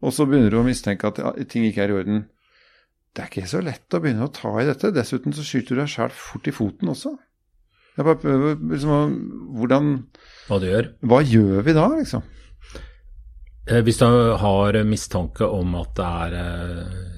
Og 0.00 0.14
så 0.16 0.24
begynner 0.26 0.52
du 0.52 0.60
å 0.60 0.66
mistenke 0.66 1.10
at 1.10 1.18
ting 1.50 1.66
ikke 1.68 1.84
er 1.84 1.92
i 1.92 1.98
orden. 1.98 2.22
Det 3.10 3.24
er 3.24 3.30
ikke 3.30 3.50
så 3.50 3.60
lett 3.64 3.94
å 3.94 3.98
begynne 4.02 4.28
å 4.28 4.32
ta 4.32 4.52
i 4.62 4.68
dette. 4.68 4.92
Dessuten 4.94 5.34
så 5.34 5.42
skyter 5.44 5.74
du 5.74 5.82
deg 5.82 5.90
sjæl 5.90 6.14
fort 6.14 6.46
i 6.46 6.54
foten 6.54 6.92
også. 6.92 7.16
Jeg 8.00 8.06
bare 8.06 8.20
prøver 8.22 8.60
liksom 8.72 9.16
hvordan 9.60 9.88
Hva 10.48 10.56
du 10.60 10.68
gjør? 10.70 10.86
Hva 11.04 11.18
gjør 11.20 11.64
vi 11.66 11.74
da, 11.76 11.86
liksom? 11.98 12.22
Eh, 13.68 13.82
hvis 13.84 14.00
du 14.00 14.06
har 14.40 14.78
mistanke 14.88 15.44
om 15.44 15.74
at 15.82 15.92
det 15.98 16.06
er 16.06 16.36
eh, 16.40 17.10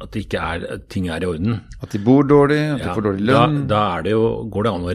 at 0.00 0.16
er, 0.16 0.64
ting 0.88 1.10
er 1.12 1.22
i 1.22 1.28
orden. 1.28 1.60
At 1.84 1.92
de 1.92 2.00
bor 2.02 2.24
dårlig, 2.24 2.58
at 2.58 2.80
ja, 2.80 2.86
de 2.88 2.94
får 2.96 3.04
dårlig 3.04 3.26
lønn? 3.28 3.58
Da, 3.68 3.80
da 3.98 4.02
det 4.06 4.14
jo, 4.14 4.24
går 4.50 4.64
det 4.64 4.72
an 4.72 4.86
å 4.88 4.94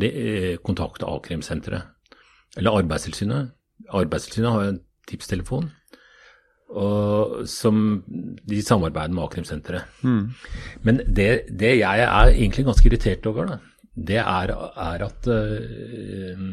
kontakte 0.65 1.05
a-krimsenteret. 1.05 2.17
Eller 2.57 2.79
Arbeidstilsynet. 2.81 3.53
Arbeidstilsynet 3.93 4.51
har 4.51 4.71
en 4.71 4.79
tipstelefon. 5.07 5.69
Som 7.47 7.83
de 8.49 8.63
samarbeider 8.65 9.13
med 9.13 9.27
a-krimsenteret. 9.27 10.01
Mm. 10.01 10.33
Men 10.81 11.03
det, 11.05 11.29
det, 11.53 11.75
jeg 11.83 12.07
er 12.09 12.33
egentlig 12.33 12.65
ganske 12.65 12.89
irritert 12.89 13.29
over, 13.29 13.53
da, 13.53 13.61
det 13.95 14.19
er, 14.21 14.51
er 14.51 15.05
at 15.05 15.29
uh, 15.31 16.45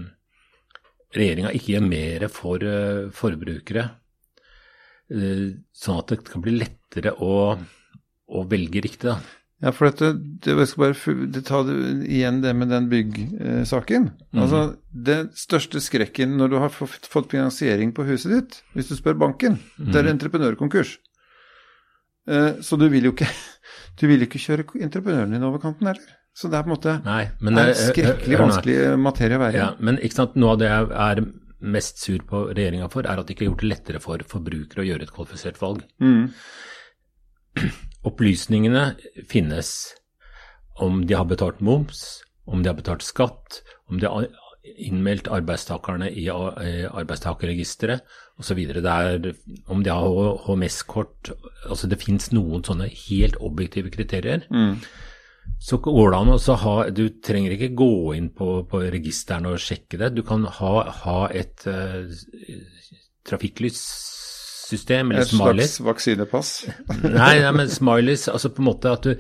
regjeringa 1.17 1.53
ikke 1.53 1.75
gjør 1.75 1.87
mer 1.89 2.27
for 2.33 2.63
uh, 2.63 3.11
forbrukere, 3.15 3.87
uh, 5.13 5.47
sånn 5.75 6.03
at 6.03 6.15
det 6.15 6.23
kan 6.31 6.45
bli 6.45 6.57
lettere 6.61 7.15
å, 7.19 7.37
å 7.59 8.45
velge 8.51 8.85
riktig. 8.87 9.11
da. 9.11 9.19
Ja, 9.63 9.71
for 9.71 9.87
dette, 9.87 10.09
det, 10.43 10.57
jeg 10.59 10.69
skal 10.73 10.83
bare 10.83 11.43
ta 11.47 11.61
det, 11.69 11.75
igjen 12.11 12.41
det 12.43 12.51
med 12.59 12.73
den 12.73 12.89
byggsaken. 12.91 14.09
Eh, 14.11 14.41
Altså, 14.43 14.63
Den 14.91 15.29
største 15.39 15.79
skrekken 15.81 16.35
når 16.37 16.51
du 16.51 16.57
har 16.59 16.73
fått, 16.75 17.07
fått 17.07 17.31
finansiering 17.31 17.93
på 17.95 18.03
huset 18.09 18.33
ditt, 18.35 18.59
hvis 18.75 18.91
du 18.91 18.97
spør 18.99 19.21
banken, 19.21 19.61
mm. 19.79 19.93
det 19.93 20.01
er 20.01 20.09
mhm. 20.09 20.17
entreprenørkonkurs. 20.17 20.97
Eh, 22.27 22.59
så 22.59 22.79
du 22.79 22.89
vil 22.91 23.07
jo 23.07 23.15
ikke, 23.15 23.31
du 24.03 24.09
vil 24.11 24.27
ikke 24.27 24.43
kjøre 24.43 24.67
entreprenøren 24.83 25.31
din 25.37 25.47
over 25.47 25.63
kanten 25.63 25.93
heller. 25.93 26.11
Så 26.33 26.49
det 26.49 26.59
er 26.59 26.65
på 26.65 26.71
en 26.71 26.77
måte 26.77 26.97
Nei, 27.05 27.23
men 27.45 27.59
det 27.59 27.65
er 27.69 27.79
skrekkelig 27.91 28.39
vanskelig 28.41 28.77
materie 29.01 29.37
å 29.37 29.43
være 29.43 29.57
i. 29.57 29.61
Ja, 29.61 29.71
men 29.85 30.01
ikke 30.01 30.23
sant, 30.23 30.37
noe 30.41 30.55
av 30.55 30.63
det 30.63 30.71
jeg 30.71 30.89
er 31.07 31.25
mest 31.77 32.01
sur 32.03 32.25
på 32.27 32.47
regjeringa 32.51 32.89
for, 32.93 33.07
er 33.07 33.21
at 33.21 33.29
de 33.29 33.37
ikke 33.37 33.45
har 33.45 33.51
gjort 33.53 33.65
det 33.65 33.71
lettere 33.71 34.01
for 34.03 34.25
forbrukere 34.33 34.83
å 34.83 34.87
gjøre 34.89 35.07
et 35.07 35.13
kvalifisert 35.15 35.61
valg. 35.63 35.85
Mm. 36.03 36.25
Opplysningene 38.09 38.87
finnes 39.31 39.75
om 40.83 41.05
de 41.07 41.15
har 41.19 41.29
betalt 41.29 41.61
moms, 41.63 42.23
om 42.49 42.65
de 42.65 42.73
har 42.73 42.81
betalt 42.81 43.05
skatt, 43.07 43.61
om 43.93 44.01
de 44.01 44.09
har 44.09 44.31
innmeldt 44.63 45.29
arbeidstakerne 45.31 46.09
i 46.17 46.29
arbeidstakerregisteret 46.33 48.03
osv. 48.41 48.59
Om 49.69 49.85
de 49.85 49.91
har 49.93 50.37
HMS-kort 50.47 51.33
altså 51.69 51.91
Det 51.91 51.99
fins 52.01 52.31
noen 52.33 52.63
sånne 52.67 52.89
helt 52.89 53.37
objektive 53.43 53.93
kriterier. 53.93 54.47
Mm 54.51 54.79
så 55.63 55.79
går 55.79 56.11
det 56.11 56.19
an 56.19 56.33
å 56.35 56.57
ha 56.65 56.77
Du 56.91 57.05
trenger 57.23 57.55
ikke 57.55 57.75
gå 57.79 57.93
inn 58.17 58.31
på, 58.35 58.49
på 58.67 58.83
registrene 58.91 59.53
og 59.55 59.63
sjekke 59.63 60.01
det. 60.01 60.13
Du 60.17 60.25
kan 60.27 60.43
ha, 60.59 60.73
ha 61.05 61.19
et 61.31 61.63
uh, 61.71 62.11
trafikklyssystem 63.29 65.13
eller 65.15 65.29
smileys. 65.29 65.77
Et 65.77 65.77
slags 65.77 65.87
vaksinepass? 65.87 66.53
nei, 67.05 67.37
nei, 67.45 67.53
men 67.55 67.71
smileys 67.71 68.27
Altså 68.33 68.51
på 68.51 68.65
en 68.65 68.71
måte 68.73 68.91
at 68.91 69.07
du 69.07 69.13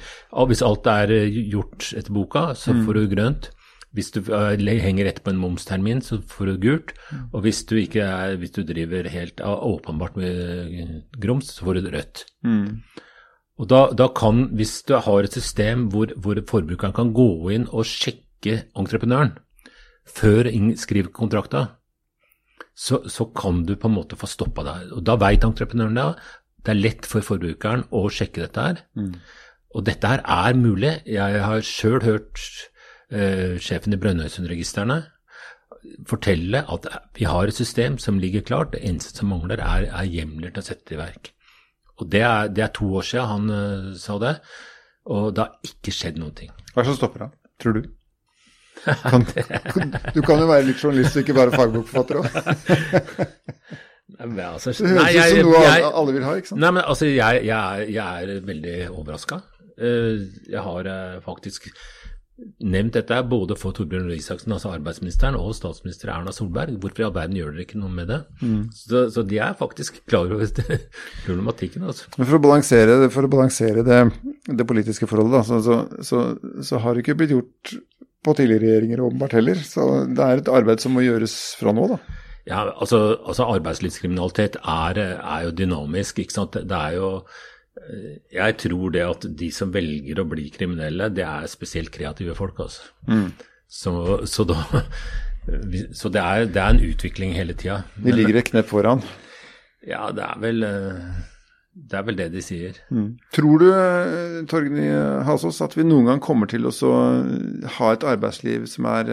Hvis 0.50 0.64
alt 0.66 0.88
er 0.90 1.14
eh, 1.14 1.42
gjort 1.52 1.92
etter 1.94 2.16
boka, 2.16 2.48
så 2.58 2.74
mm. 2.74 2.82
får 2.88 2.98
du 2.98 3.12
grønt. 3.14 3.50
Hvis 3.92 4.10
du 4.14 4.22
uh, 4.32 4.56
henger 4.56 5.04
rett 5.04 5.22
på 5.22 5.30
en 5.30 5.40
momstermin, 5.40 6.00
så 6.02 6.18
får 6.26 6.48
du 6.48 6.60
gult. 6.66 6.94
Mm. 7.12 7.24
Og 7.36 7.46
hvis 7.46 7.62
du, 7.68 7.76
ikke 7.76 8.02
er, 8.08 8.36
hvis 8.40 8.54
du 8.56 8.62
driver 8.66 9.06
helt 9.12 9.42
uh, 9.44 9.52
åpenbart 9.68 10.16
med 10.16 11.02
grums, 11.20 11.54
så 11.54 11.68
får 11.68 11.78
du 11.78 11.90
rødt. 11.92 12.24
Mm. 12.42 12.80
Og 13.62 13.68
da, 13.70 13.84
da, 13.94 14.08
kan, 14.10 14.48
hvis 14.58 14.80
du 14.88 14.96
har 14.98 15.22
et 15.22 15.36
system 15.38 15.86
hvor, 15.92 16.10
hvor, 16.18 16.40
forbrukeren 16.48 16.94
kan 16.96 17.12
gå 17.14 17.28
inn 17.54 17.68
og 17.70 17.86
sjekke 17.86 18.64
entreprenøren 18.78 19.36
før 20.08 20.50
skriver 20.80 21.12
kontrakta, 21.14 21.68
så, 22.74 23.04
så, 23.06 23.28
kan 23.30 23.62
du 23.68 23.76
på 23.78 23.86
en 23.86 23.94
måte 23.94 24.18
få 24.18 24.26
stoppa 24.26 24.64
det. 24.66 24.74
Og 24.96 25.04
da 25.06 25.14
veit 25.20 25.44
entreprenøren 25.46 25.94
det. 25.94 26.08
Det 26.62 26.74
er 26.74 26.80
lett 26.80 27.06
for 27.06 27.22
forbrukeren 27.22 27.86
å 27.94 28.08
sjekke 28.10 28.42
dette 28.42 28.66
her. 28.66 28.82
Mm. 28.98 29.14
Og 29.76 29.86
dette 29.86 30.10
her 30.10 30.24
er 30.26 30.58
mulig. 30.58 30.96
Jeg 31.06 31.42
har 31.44 31.62
sjøl 31.66 32.02
hørt 32.02 32.42
eh, 33.14 33.60
sjefen 33.62 33.94
i 33.94 34.00
Brønnøysundregistrene 34.02 35.02
fortelle 36.08 36.62
at 36.70 36.86
vi 37.18 37.26
har 37.26 37.48
et 37.48 37.58
system 37.58 37.98
som 37.98 38.18
ligger 38.22 38.44
klart. 38.46 38.72
Det 38.74 38.82
eneste 38.86 39.18
som 39.18 39.30
mangler, 39.32 39.62
er, 39.62 39.88
er 39.90 40.10
hjemler 40.10 40.52
til 40.52 40.62
å 40.62 40.66
sette 40.66 40.96
i 40.96 41.00
verk. 41.00 41.32
Og 42.00 42.08
det 42.12 42.22
er, 42.24 42.52
det 42.52 42.64
er, 42.64 42.72
to 42.74 42.88
år 42.98 43.06
siden 43.06 43.30
han 43.30 43.50
uh, 43.52 43.90
sa 44.00 44.18
det, 44.22 44.36
og 45.12 45.32
det 45.36 45.44
har 45.44 45.72
ikke 45.72 45.94
skjedd 45.94 46.20
noen 46.22 46.34
ting. 46.38 46.52
Hva 46.72 46.80
er 46.80 46.86
det 46.86 46.92
som 46.92 47.00
stopper 47.00 47.26
han, 47.26 47.34
tror 47.62 47.78
du? 47.78 47.82
Kan, 48.82 49.22
du 49.22 50.24
kan 50.26 50.40
jo 50.42 50.46
være 50.48 50.64
litt 50.66 50.80
journalist 50.82 51.14
og 51.14 51.22
ikke 51.22 51.36
bare 51.36 51.52
fagbokforfatter 51.54 52.18
òg. 52.18 52.26
Altså, 54.22 54.74
det 54.76 54.90
høres 54.92 55.06
ut 55.16 55.38
som 55.40 55.48
noe 55.48 55.60
jeg, 55.64 55.84
alle 55.88 56.12
vil 56.14 56.24
ha, 56.26 56.32
ikke 56.38 56.50
sant? 56.50 56.60
Nei, 56.60 56.70
men 56.76 56.84
altså, 56.84 57.06
jeg, 57.08 57.38
jeg, 57.48 57.86
jeg 57.94 58.26
er 58.26 58.42
veldig 58.46 58.74
overraska. 58.90 59.38
Uh, 59.80 60.28
jeg 60.52 60.62
har 60.62 60.88
uh, 60.90 61.22
faktisk 61.24 61.70
nevnt 62.62 62.96
dette 62.96 63.18
både 63.28 63.56
for 63.58 63.74
Torbjørn 63.76 64.08
Røe 64.10 64.18
Isaksen, 64.18 64.54
altså 64.54 64.72
arbeidsministeren, 64.74 65.36
og 65.38 65.54
statsminister 65.56 66.12
Erna 66.14 66.34
Solberg. 66.34 66.78
Hvorfor 66.82 67.04
i 67.04 67.06
all 67.06 67.14
verden 67.16 67.38
gjør 67.38 67.54
dere 67.54 67.66
ikke 67.66 67.80
noe 67.80 67.92
med 67.94 68.10
det? 68.12 68.20
Mm. 68.42 68.64
Så, 68.76 69.04
så, 69.14 69.24
de 69.26 69.38
er 69.42 69.56
faktisk 69.58 70.02
klar 70.10 70.30
over 70.32 70.48
problematikken. 71.26 71.86
Altså. 71.88 72.10
Men 72.16 72.28
for 72.28 72.38
å 72.38 72.42
balansere, 72.46 72.98
for 73.14 73.28
å 73.28 73.32
balansere 73.32 73.86
det, 73.86 74.00
det, 74.48 74.68
politiske 74.68 75.08
forholdet, 75.10 75.38
da, 75.38 75.60
så, 75.62 75.78
så, 76.06 76.24
så, 76.62 76.82
har 76.82 76.94
det 76.94 77.04
ikke 77.04 77.18
blitt 77.22 77.36
gjort 77.36 77.76
på 78.22 78.36
tidligere 78.38 78.68
regjeringer 78.68 79.06
åpenbart 79.06 79.38
heller. 79.38 79.62
Så 79.66 79.86
det 80.10 80.26
er 80.26 80.42
et 80.42 80.52
arbeid 80.52 80.82
som 80.82 80.94
må 80.94 81.06
gjøres 81.06 81.36
fra 81.60 81.74
nå, 81.74 81.88
da. 81.94 82.02
Ja, 82.48 82.64
altså, 82.74 83.20
altså 83.22 83.46
arbeidslivskriminalitet 83.54 84.56
er, 84.58 84.98
er, 84.98 85.40
jo 85.46 85.54
dynamisk. 85.54 86.18
ikke 86.18 86.34
sant? 86.34 86.58
Det 86.58 86.78
er 86.78 86.98
jo 86.98 87.10
Jeg 88.32 88.56
tror 88.62 88.92
det 88.94 89.02
at 89.06 89.26
de 89.38 89.48
som 89.54 89.72
velger 89.74 90.20
å 90.22 90.26
bli 90.28 90.46
kriminelle, 90.54 91.10
det 91.14 91.24
er 91.26 91.50
spesielt 91.50 91.92
kreative 91.94 92.36
folk. 92.38 92.60
altså. 92.66 92.92
Mm. 93.08 93.32
Så, 93.66 93.92
så, 94.28 94.44
da, 94.44 94.58
så 95.96 96.12
det, 96.12 96.22
er, 96.22 96.46
det, 96.46 96.60
er, 96.62 96.70
en 96.70 96.84
utvikling 96.92 97.34
hele 97.36 97.56
tida. 97.58 97.82
De 97.96 98.14
ligger 98.14 98.40
et 98.40 98.50
knepp 98.50 98.68
foran? 98.70 99.04
Ja, 99.86 100.10
det 100.14 100.26
er 100.26 100.42
vel 100.42 100.66
eh, 100.68 101.00
det 101.72 101.98
er 101.98 102.04
vel 102.06 102.20
det 102.20 102.28
de 102.34 102.42
sier. 102.44 102.76
Mm. 102.92 103.16
Tror 103.34 103.64
du, 103.64 103.70
eh, 103.72 104.36
Torgny 104.50 104.86
Hasås, 105.26 105.62
at 105.64 105.74
vi 105.78 105.88
noen 105.88 106.12
gang 106.12 106.22
kommer 106.22 106.50
til 106.50 106.68
å 106.68 106.92
ha 107.78 107.90
et 107.92 108.06
arbeidsliv 108.06 108.68
som 108.70 108.86
er 108.92 109.10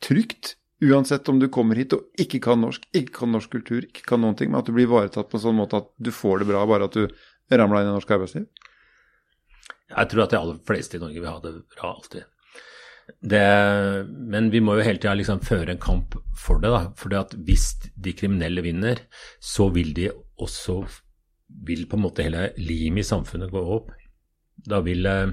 trygt? 0.00 0.54
Uansett 0.80 1.28
om 1.28 1.36
du 1.36 1.50
kommer 1.52 1.76
hit 1.76 1.92
og 1.92 2.06
ikke 2.20 2.38
kan 2.46 2.62
norsk, 2.62 2.86
ikke 2.96 3.18
kan 3.18 3.34
norsk 3.34 3.50
kultur, 3.52 3.84
ikke 3.84 4.06
kan 4.06 4.22
noen 4.24 4.38
ting, 4.38 4.48
men 4.48 4.62
at 4.62 4.68
du 4.70 4.72
blir 4.72 4.86
ivaretatt 4.88 5.28
på 5.28 5.36
en 5.36 5.42
sånn 5.42 5.58
måte 5.58 5.76
at 5.82 5.90
du 6.00 6.08
får 6.14 6.40
det 6.40 6.48
bra 6.48 6.62
bare 6.68 6.88
at 6.88 6.96
du 6.96 7.04
ramla 7.58 7.82
inn 7.82 7.90
i 7.90 7.94
norsk 7.94 8.12
arbeidsliv? 8.16 8.46
Jeg 9.90 10.10
tror 10.10 10.22
at 10.24 10.34
de 10.34 10.38
aller 10.38 10.60
fleste 10.66 10.98
i 10.98 11.02
Norge 11.02 11.18
vil 11.18 11.30
ha 11.30 11.40
det 11.42 11.54
bra 11.74 11.94
alltid. 11.96 12.28
Det, 13.18 13.42
men 14.06 14.50
vi 14.52 14.60
må 14.62 14.76
jo 14.78 14.86
hele 14.86 15.00
tida 15.02 15.16
liksom 15.18 15.42
føre 15.42 15.74
en 15.74 15.82
kamp 15.82 16.14
for 16.38 16.62
det. 16.62 16.70
da, 16.70 16.82
for 16.96 17.14
at 17.18 17.34
Hvis 17.34 17.72
de 17.96 18.14
kriminelle 18.14 18.62
vinner, 18.62 19.02
så 19.40 19.68
vil 19.74 19.94
de 19.94 20.10
også 20.38 20.84
vil 21.66 21.86
på 21.90 21.98
en 21.98 22.04
måte 22.04 22.22
hele 22.22 22.52
limet 22.62 23.02
i 23.02 23.08
samfunnet 23.08 23.50
gå 23.50 23.62
opp. 23.74 23.90
Da 24.70 24.78
vil 24.86 25.06
eh, 25.06 25.32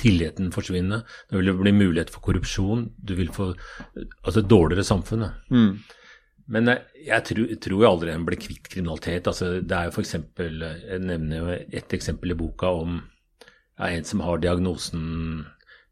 tilliten 0.00 0.52
forsvinne. 0.54 1.02
Da 1.28 1.36
vil 1.36 1.50
det 1.50 1.56
bli 1.60 1.74
mulighet 1.76 2.12
for 2.14 2.24
korrupsjon. 2.24 2.88
Du 2.96 3.14
vil 3.18 3.32
få 3.34 3.52
altså 4.24 4.40
et 4.40 4.50
dårligere 4.50 4.86
samfunn. 4.86 5.28
Mm. 5.50 5.78
Men 6.52 6.70
jeg, 6.70 6.84
jeg, 7.08 7.24
tror, 7.28 7.50
tror 7.64 7.82
jeg 7.82 7.90
aldri 7.90 8.12
en 8.14 8.26
blir 8.28 8.38
kvitt 8.38 8.70
kriminalitet. 8.70 9.26
Altså, 9.26 9.56
det 9.60 9.76
er 9.76 9.88
jo 9.88 9.96
f.eks. 9.96 10.14
Jeg 10.38 11.02
nevner 11.02 11.40
jo 11.40 11.56
et 11.56 11.96
eksempel 11.96 12.34
i 12.34 12.38
boka 12.38 12.70
om 12.82 13.00
ja, 13.00 13.90
en 13.90 14.06
som 14.06 14.22
har 14.24 14.40
diagnosen 14.42 15.02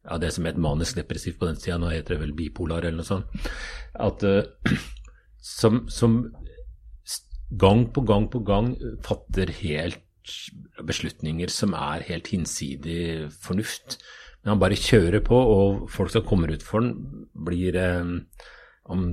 ja, 0.05 0.19
det 0.21 0.31
som 0.37 0.47
het 0.49 0.61
manisk 0.61 0.99
depressiv 0.99 1.38
på 1.40 1.49
den 1.49 1.59
tida, 1.61 1.79
nå 1.81 1.90
heter 1.93 2.14
det 2.14 2.23
vel 2.27 2.35
bipolar 2.37 2.85
eller 2.85 3.01
noe 3.01 3.09
sånt. 3.09 3.51
At, 4.05 4.25
uh, 4.25 4.77
som, 5.59 5.85
som 5.93 6.19
gang 7.61 7.87
på 7.95 8.05
gang 8.09 8.29
på 8.33 8.43
gang 8.47 8.75
fatter 9.05 9.53
helt 9.61 10.03
beslutninger 10.85 11.53
som 11.53 11.75
er 11.77 12.05
helt 12.09 12.31
hinsidig 12.33 13.31
fornuft. 13.45 13.99
Men 14.43 14.55
han 14.55 14.62
bare 14.62 14.79
kjører 14.81 15.23
på, 15.25 15.37
og 15.37 15.85
folk 15.93 16.12
som 16.12 16.25
kommer 16.27 16.53
ut 16.53 16.64
for 16.64 16.85
den, 16.85 17.27
blir 17.47 17.77
eh, 17.81 18.09
om, 18.93 19.05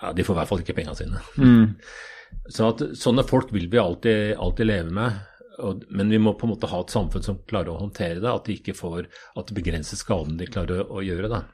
ja, 0.00 0.12
De 0.12 0.26
får 0.26 0.36
i 0.36 0.38
hvert 0.40 0.50
fall 0.50 0.64
ikke 0.64 0.76
pengene 0.80 0.98
sine. 0.98 1.22
Mm. 1.38 1.74
Så 2.54 2.68
at, 2.72 2.82
sånne 2.98 3.24
folk 3.28 3.52
vil 3.54 3.70
vi 3.72 3.80
alltid, 3.80 4.34
alltid 4.42 4.68
leve 4.68 4.92
med. 4.92 5.20
Og, 5.62 5.84
men 5.94 6.10
vi 6.10 6.18
må 6.18 6.34
på 6.34 6.48
en 6.48 6.54
måte 6.56 6.68
ha 6.68 6.80
et 6.82 6.92
samfunn 6.92 7.22
som 7.24 7.38
klarer 7.48 7.70
å 7.72 7.78
håndtere 7.78 8.18
det, 8.18 8.30
at 8.30 8.48
de 8.48 8.56
ikke 8.58 8.74
får, 8.76 9.06
at 9.38 9.48
det 9.48 9.56
begrenser 9.56 10.00
skaden 10.00 10.38
de 10.40 10.48
klarer 10.50 10.82
å, 10.82 10.98
å 10.98 11.04
gjøre. 11.04 11.30
da. 11.30 11.44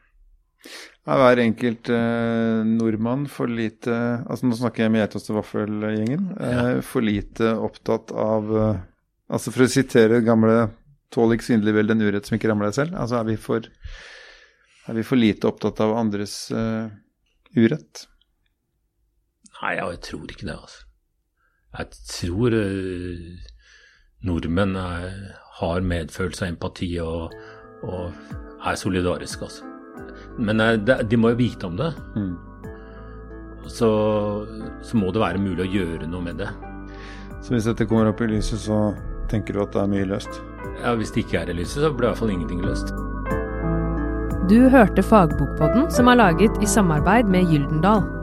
Er 1.09 1.21
hver 1.21 1.41
enkelt 1.41 1.89
eh, 1.89 2.61
nordmann 2.69 3.25
for 3.33 3.49
lite 3.49 3.95
altså 4.29 4.51
Nå 4.51 4.59
snakker 4.59 4.85
jeg 4.85 4.93
med 4.93 5.01
Geitost 5.01 5.31
og 5.33 5.39
Vaffel-gjengen. 5.41 6.27
Eh, 6.37 6.53
ja. 6.53 6.67
For 6.85 7.05
lite 7.05 7.55
opptatt 7.57 8.13
av 8.13 8.53
eh, 8.53 8.83
Altså 9.33 9.55
For 9.55 9.65
å 9.65 9.71
sitere 9.73 10.21
gamle 10.27 10.69
Tål 11.15 11.35
ikke 11.35 11.49
synlig 11.49 11.75
vel 11.75 11.89
den 11.91 12.05
urett 12.05 12.29
som 12.29 12.37
ikke 12.37 12.51
rammer 12.51 12.69
deg 12.69 12.77
selv. 12.77 12.95
Altså 12.95 13.17
Er 13.19 13.27
vi 13.27 13.39
for, 13.41 13.65
er 14.87 14.99
vi 14.99 15.07
for 15.07 15.19
lite 15.19 15.49
opptatt 15.49 15.81
av 15.83 15.97
andres 15.99 16.35
uh, 16.55 16.87
urett? 17.59 18.05
Nei, 19.61 19.75
jeg 19.77 20.01
tror 20.07 20.31
ikke 20.31 20.47
det, 20.47 20.57
altså. 20.57 20.87
Jeg 21.79 21.87
tror 22.11 22.55
uh, 22.57 23.51
nordmenn 24.27 24.77
er, 24.77 25.11
har 25.61 25.85
medfølelse 25.87 26.47
og 26.47 26.55
empati 26.55 26.89
og, 27.05 27.35
og 27.83 28.67
er 28.67 28.79
solidariske, 28.81 29.45
altså. 29.45 29.69
Men 30.39 30.61
uh, 30.61 31.03
de 31.11 31.21
må 31.21 31.35
jo 31.35 31.41
vite 31.43 31.69
om 31.69 31.77
det. 31.79 31.93
Mm. 32.17 32.35
Så, 33.69 33.91
så 34.83 34.97
må 34.97 35.13
det 35.13 35.23
være 35.23 35.39
mulig 35.39 35.67
å 35.67 35.71
gjøre 35.71 36.09
noe 36.11 36.25
med 36.25 36.41
det. 36.41 36.49
Så 37.41 37.55
hvis 37.55 37.69
dette 37.69 37.87
kommer 37.89 38.11
opp 38.11 38.21
i 38.25 38.31
lyset, 38.33 38.65
så 38.65 38.91
tenker 39.31 39.55
du 39.55 39.63
at 39.63 39.77
det 39.77 39.85
er 39.85 39.93
mye 39.93 40.09
løst? 40.09 40.41
Ja, 40.81 40.95
Hvis 40.97 41.13
det 41.13 41.27
ikke 41.27 41.45
er 41.45 41.53
i 41.53 41.59
lyset, 41.61 41.83
så 41.85 41.93
blir 41.93 42.09
i 42.09 42.11
hvert 42.11 42.19
fall 42.19 42.33
ingenting 42.33 42.65
løst. 42.65 42.93
Du 44.51 44.69
hørte 44.73 45.05
Fagbokpodden, 45.05 45.91
som 45.93 46.09
er 46.11 46.19
laget 46.19 46.57
i 46.65 46.67
samarbeid 46.67 47.29
med 47.31 47.53
Gyldendal. 47.53 48.20